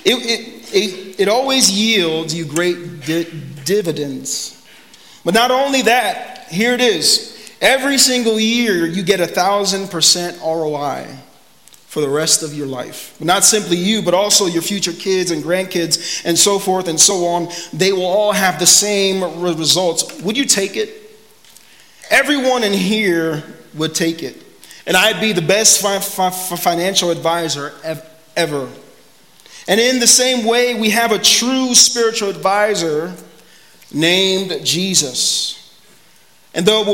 It, 0.08 0.14
it, 0.24 0.72
it, 0.72 1.20
it 1.22 1.28
always 1.28 1.68
yields 1.68 2.32
you 2.32 2.44
great 2.44 3.04
di- 3.04 3.26
dividends. 3.64 4.64
But 5.24 5.34
not 5.34 5.50
only 5.50 5.82
that, 5.82 6.46
here 6.48 6.74
it 6.74 6.80
is 6.80 7.36
Every 7.60 7.96
single 7.96 8.38
year, 8.38 8.86
you 8.86 9.02
get 9.02 9.20
a 9.20 9.26
thousand 9.26 9.88
percent 9.90 10.38
ROI 10.42 11.06
for 11.86 12.02
the 12.02 12.08
rest 12.08 12.42
of 12.42 12.52
your 12.52 12.66
life. 12.66 13.18
Not 13.20 13.44
simply 13.44 13.78
you, 13.78 14.02
but 14.02 14.12
also 14.12 14.46
your 14.46 14.60
future 14.60 14.92
kids 14.92 15.30
and 15.30 15.42
grandkids 15.42 16.22
and 16.26 16.38
so 16.38 16.58
forth 16.58 16.88
and 16.88 17.00
so 17.00 17.24
on. 17.26 17.48
They 17.72 17.92
will 17.92 18.04
all 18.04 18.32
have 18.32 18.58
the 18.58 18.66
same 18.66 19.42
results. 19.42 20.20
Would 20.20 20.36
you 20.36 20.44
take 20.44 20.76
it? 20.76 21.05
Everyone 22.10 22.62
in 22.62 22.72
here 22.72 23.42
would 23.74 23.94
take 23.94 24.22
it. 24.22 24.42
And 24.86 24.96
I'd 24.96 25.20
be 25.20 25.32
the 25.32 25.42
best 25.42 25.82
fi- 25.82 25.98
fi- 25.98 26.30
financial 26.56 27.10
advisor 27.10 27.72
ever. 28.36 28.68
And 29.68 29.80
in 29.80 29.98
the 29.98 30.06
same 30.06 30.46
way, 30.46 30.74
we 30.78 30.90
have 30.90 31.10
a 31.10 31.18
true 31.18 31.74
spiritual 31.74 32.30
advisor 32.30 33.12
named 33.92 34.64
Jesus. 34.64 35.52
And 36.54 36.64
the 36.64 36.84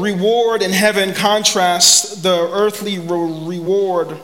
reward 0.00 0.62
in 0.62 0.70
heaven 0.70 1.12
contrasts 1.14 2.22
the 2.22 2.48
earthly 2.52 2.98
reward. 2.98 4.16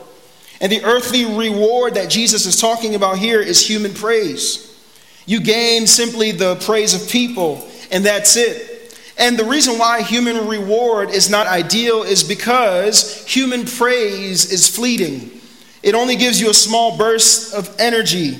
And 0.61 0.71
the 0.71 0.83
earthly 0.83 1.25
reward 1.25 1.95
that 1.95 2.09
Jesus 2.09 2.45
is 2.45 2.59
talking 2.59 2.95
about 2.95 3.17
here 3.17 3.41
is 3.41 3.65
human 3.65 3.93
praise. 3.93 4.65
You 5.25 5.41
gain 5.41 5.85
simply 5.85 6.31
the 6.31 6.55
praise 6.55 6.93
of 6.93 7.07
people, 7.09 7.67
and 7.91 8.05
that's 8.05 8.35
it. 8.35 8.68
And 9.19 9.37
the 9.37 9.43
reason 9.43 9.77
why 9.77 10.01
human 10.01 10.47
reward 10.47 11.09
is 11.09 11.29
not 11.29 11.45
ideal 11.45 12.03
is 12.03 12.23
because 12.23 13.25
human 13.27 13.65
praise 13.65 14.49
is 14.49 14.73
fleeting. 14.73 15.41
It 15.83 15.93
only 15.93 16.15
gives 16.15 16.39
you 16.39 16.49
a 16.49 16.53
small 16.53 16.97
burst 16.97 17.53
of 17.53 17.75
energy. 17.79 18.37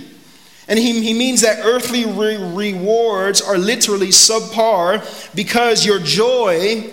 And 0.69 0.79
he, 0.79 1.01
he 1.01 1.13
means 1.13 1.41
that 1.41 1.65
earthly 1.65 2.05
re- 2.05 2.37
rewards 2.37 3.41
are 3.41 3.57
literally 3.57 4.07
subpar 4.07 5.35
because 5.35 5.85
your 5.85 5.99
joy, 5.99 6.89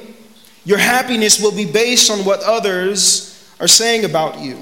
your 0.65 0.79
happiness 0.79 1.41
will 1.41 1.55
be 1.55 1.71
based 1.71 2.11
on 2.11 2.25
what 2.25 2.43
others 2.43 3.55
are 3.61 3.69
saying 3.69 4.05
about 4.05 4.41
you. 4.41 4.57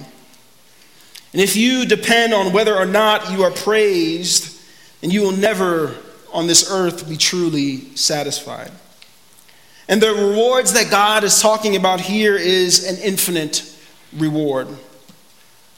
And 1.32 1.40
if 1.40 1.56
you 1.56 1.86
depend 1.86 2.34
on 2.34 2.52
whether 2.52 2.76
or 2.76 2.86
not 2.86 3.32
you 3.32 3.42
are 3.42 3.50
praised, 3.50 4.60
then 5.00 5.10
you 5.10 5.22
will 5.22 5.32
never 5.32 5.94
on 6.30 6.46
this 6.46 6.70
earth 6.70 7.08
be 7.08 7.16
truly 7.16 7.96
satisfied. 7.96 8.70
And 9.88 10.00
the 10.00 10.12
rewards 10.12 10.72
that 10.72 10.90
God 10.90 11.24
is 11.24 11.40
talking 11.40 11.76
about 11.76 12.00
here 12.00 12.36
is 12.36 12.88
an 12.88 12.98
infinite 13.02 13.70
reward. 14.16 14.68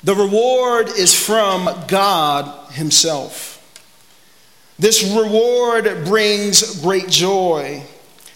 The 0.05 0.15
reward 0.15 0.89
is 0.89 1.15
from 1.15 1.69
God 1.89 2.73
Himself. 2.73 3.55
This 4.79 5.03
reward 5.03 6.05
brings 6.05 6.81
great 6.83 7.09
joy. 7.09 7.83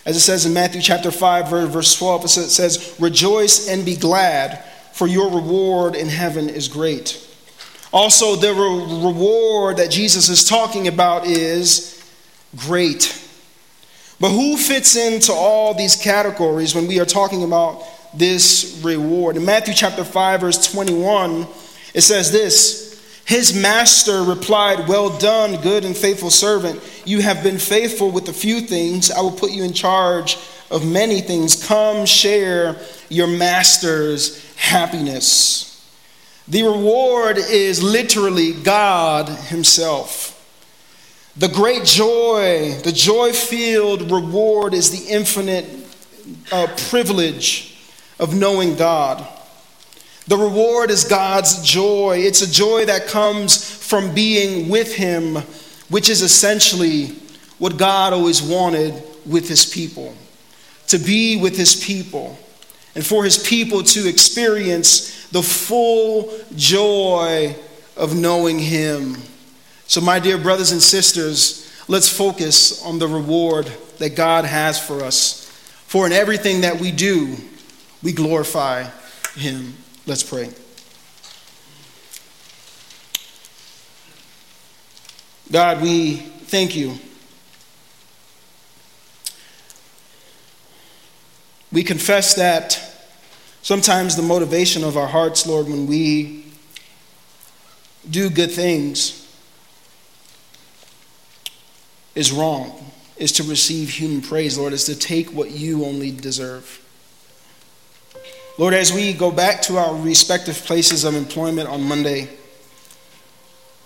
As 0.06 0.16
it 0.16 0.20
says 0.20 0.46
in 0.46 0.54
Matthew 0.54 0.80
chapter 0.80 1.10
5, 1.10 1.70
verse 1.70 1.96
12, 1.96 2.24
it 2.24 2.28
says, 2.28 2.96
Rejoice 2.98 3.68
and 3.68 3.84
be 3.84 3.94
glad, 3.94 4.64
for 4.92 5.06
your 5.06 5.30
reward 5.30 5.94
in 5.94 6.08
heaven 6.08 6.48
is 6.48 6.66
great. 6.66 7.26
Also, 7.92 8.36
the 8.36 8.52
re- 8.52 9.06
reward 9.06 9.76
that 9.76 9.90
Jesus 9.90 10.28
is 10.28 10.48
talking 10.48 10.88
about 10.88 11.26
is 11.26 12.02
great. 12.56 13.16
But 14.20 14.32
who 14.32 14.58
fits 14.58 14.96
into 14.96 15.32
all 15.32 15.72
these 15.72 15.96
categories 15.96 16.74
when 16.74 16.86
we 16.86 17.00
are 17.00 17.06
talking 17.06 17.42
about 17.42 17.82
this 18.12 18.78
reward? 18.84 19.38
In 19.38 19.46
Matthew 19.46 19.72
chapter 19.72 20.04
5, 20.04 20.42
verse 20.42 20.70
21, 20.70 21.46
it 21.94 22.02
says 22.02 22.30
this 22.30 23.02
His 23.24 23.58
master 23.58 24.22
replied, 24.22 24.86
Well 24.86 25.18
done, 25.18 25.58
good 25.62 25.86
and 25.86 25.96
faithful 25.96 26.28
servant. 26.28 26.82
You 27.06 27.22
have 27.22 27.42
been 27.42 27.58
faithful 27.58 28.10
with 28.10 28.28
a 28.28 28.34
few 28.34 28.60
things. 28.60 29.10
I 29.10 29.22
will 29.22 29.32
put 29.32 29.52
you 29.52 29.64
in 29.64 29.72
charge 29.72 30.36
of 30.70 30.86
many 30.86 31.22
things. 31.22 31.66
Come 31.66 32.04
share 32.04 32.76
your 33.08 33.26
master's 33.26 34.54
happiness. 34.56 35.66
The 36.46 36.64
reward 36.64 37.38
is 37.38 37.82
literally 37.82 38.52
God 38.52 39.30
Himself. 39.30 40.36
The 41.36 41.48
great 41.48 41.84
joy, 41.84 42.74
the 42.82 42.92
joy 42.92 43.32
filled 43.32 44.10
reward 44.10 44.74
is 44.74 44.90
the 44.90 45.12
infinite 45.12 45.66
uh, 46.52 46.66
privilege 46.88 47.78
of 48.18 48.34
knowing 48.34 48.76
God. 48.76 49.26
The 50.26 50.36
reward 50.36 50.90
is 50.90 51.04
God's 51.04 51.62
joy. 51.62 52.18
It's 52.18 52.42
a 52.42 52.50
joy 52.50 52.84
that 52.84 53.06
comes 53.06 53.64
from 53.64 54.14
being 54.14 54.68
with 54.68 54.94
Him, 54.94 55.36
which 55.88 56.08
is 56.08 56.22
essentially 56.22 57.16
what 57.58 57.76
God 57.76 58.12
always 58.12 58.42
wanted 58.42 59.02
with 59.26 59.48
His 59.48 59.64
people 59.64 60.14
to 60.88 60.98
be 60.98 61.36
with 61.36 61.56
His 61.56 61.82
people. 61.82 62.38
And 62.38 62.50
and 62.94 63.06
for 63.06 63.24
his 63.24 63.38
people 63.38 63.82
to 63.82 64.08
experience 64.08 65.26
the 65.28 65.42
full 65.42 66.32
joy 66.56 67.54
of 67.96 68.16
knowing 68.16 68.58
him. 68.58 69.16
So, 69.90 70.00
my 70.00 70.20
dear 70.20 70.38
brothers 70.38 70.70
and 70.70 70.80
sisters, 70.80 71.68
let's 71.88 72.08
focus 72.08 72.80
on 72.84 73.00
the 73.00 73.08
reward 73.08 73.66
that 73.98 74.14
God 74.14 74.44
has 74.44 74.78
for 74.78 75.02
us. 75.02 75.50
For 75.88 76.06
in 76.06 76.12
everything 76.12 76.60
that 76.60 76.78
we 76.78 76.92
do, 76.92 77.36
we 78.00 78.12
glorify 78.12 78.84
him. 79.34 79.74
Let's 80.06 80.22
pray. 80.22 80.50
God, 85.50 85.82
we 85.82 86.18
thank 86.18 86.76
you. 86.76 86.94
We 91.72 91.82
confess 91.82 92.34
that 92.34 92.80
sometimes 93.62 94.14
the 94.14 94.22
motivation 94.22 94.84
of 94.84 94.96
our 94.96 95.08
hearts, 95.08 95.48
Lord, 95.48 95.66
when 95.66 95.88
we 95.88 96.44
do 98.08 98.30
good 98.30 98.52
things 98.52 99.19
is 102.14 102.32
wrong, 102.32 102.92
is 103.16 103.32
to 103.32 103.42
receive 103.44 103.90
human 103.90 104.22
praise, 104.22 104.58
Lord, 104.58 104.72
is 104.72 104.84
to 104.84 104.94
take 104.94 105.30
what 105.30 105.50
you 105.50 105.84
only 105.84 106.10
deserve. 106.10 106.80
Lord, 108.58 108.74
as 108.74 108.92
we 108.92 109.12
go 109.12 109.30
back 109.30 109.62
to 109.62 109.78
our 109.78 109.94
respective 109.94 110.56
places 110.64 111.04
of 111.04 111.14
employment 111.14 111.68
on 111.68 111.82
Monday, 111.82 112.28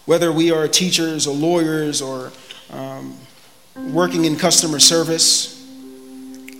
whether 0.07 0.33
we 0.33 0.51
are 0.51 0.67
teachers 0.69 1.27
or 1.27 1.35
lawyers 1.35 2.03
or 2.03 2.33
um, 2.71 3.17
working 3.93 4.25
in 4.25 4.37
customer 4.37 4.79
service, 4.79 5.65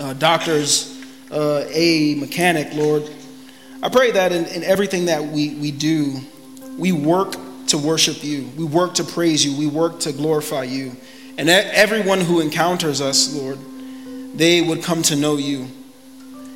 uh, 0.01 0.13
doctors, 0.15 1.03
uh, 1.31 1.67
a 1.71 2.15
mechanic, 2.15 2.73
Lord, 2.75 3.11
I 3.83 3.89
pray 3.89 4.13
that 4.13 4.33
in, 4.33 4.47
in 4.47 4.63
everything 4.63 5.07
that 5.07 5.23
we, 5.23 5.55
we 5.57 5.71
do, 5.71 6.21
we 6.79 6.93
work 6.93 7.37
to 7.67 7.79
worship 7.79 8.23
you, 8.23 8.49
we 8.57 8.65
work 8.65 8.95
to 8.95 9.05
praise 9.05 9.45
you, 9.45 9.57
we 9.59 9.67
work 9.67 10.01
to 10.01 10.13
glorify 10.13 10.65
you. 10.65 10.97
And 11.37 11.49
everyone 11.49 12.21
who 12.21 12.41
encounters 12.41 13.01
us, 13.01 13.35
Lord, 13.35 13.59
they 14.35 14.61
would 14.61 14.83
come 14.83 15.03
to 15.03 15.17
know 15.17 15.37
you. 15.37 15.69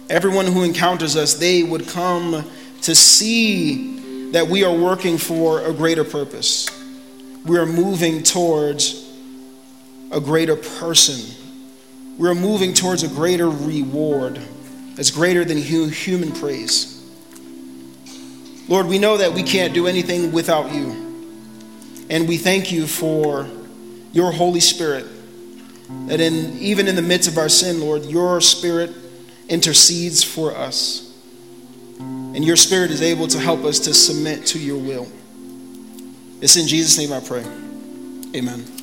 Everyone 0.09 0.47
who 0.47 0.63
encounters 0.63 1.17
us, 1.17 1.35
they 1.35 1.63
would 1.63 1.89
come 1.89 2.49
to 2.83 2.95
see 2.95 4.31
that 4.31 4.47
we 4.47 4.65
are 4.65 4.75
working 4.75 5.19
for 5.19 5.65
a 5.65 5.73
greater 5.73 6.05
purpose 6.05 6.69
we 7.49 7.57
are 7.57 7.67
moving 7.67 8.23
towards 8.23 9.11
a 10.11 10.21
greater 10.21 10.55
person. 10.55 11.35
We 12.19 12.29
are 12.29 12.35
moving 12.35 12.75
towards 12.75 13.03
a 13.03 13.09
greater 13.09 13.49
reward 13.49 14.41
that's 14.95 15.11
greater 15.11 15.45
than 15.45 15.57
human 15.57 16.33
praise. 16.33 16.95
Lord, 18.69 18.87
we 18.87 18.99
know 18.99 19.17
that 19.17 19.33
we 19.33 19.43
can't 19.43 19.73
do 19.73 19.87
anything 19.87 20.31
without 20.31 20.73
you. 20.73 21.07
And 22.11 22.29
we 22.29 22.37
thank 22.37 22.71
you 22.71 22.87
for 22.87 23.49
your 24.19 24.33
Holy 24.33 24.59
Spirit. 24.59 25.07
That 26.09 26.21
in, 26.21 26.59
even 26.59 26.89
in 26.89 26.97
the 26.97 27.03
midst 27.03 27.29
of 27.29 27.39
our 27.39 27.49
sin, 27.49 27.81
Lord, 27.81 28.05
your 28.05 28.41
Spirit 28.41 28.91
intercedes 29.49 30.25
for 30.25 30.55
us. 30.57 31.17
And 32.01 32.45
your 32.45 32.57
Spirit 32.57 32.91
is 32.91 33.01
able 33.01 33.29
to 33.29 33.39
help 33.39 33.65
us 33.65 33.79
to 33.81 33.95
submit 33.95 34.45
to 34.47 34.59
your 34.59 34.77
will. 34.77 35.07
It's 36.41 36.57
in 36.57 36.67
Jesus' 36.67 36.99
name 36.99 37.13
I 37.13 37.21
pray. 37.21 37.45
Amen. 38.35 38.78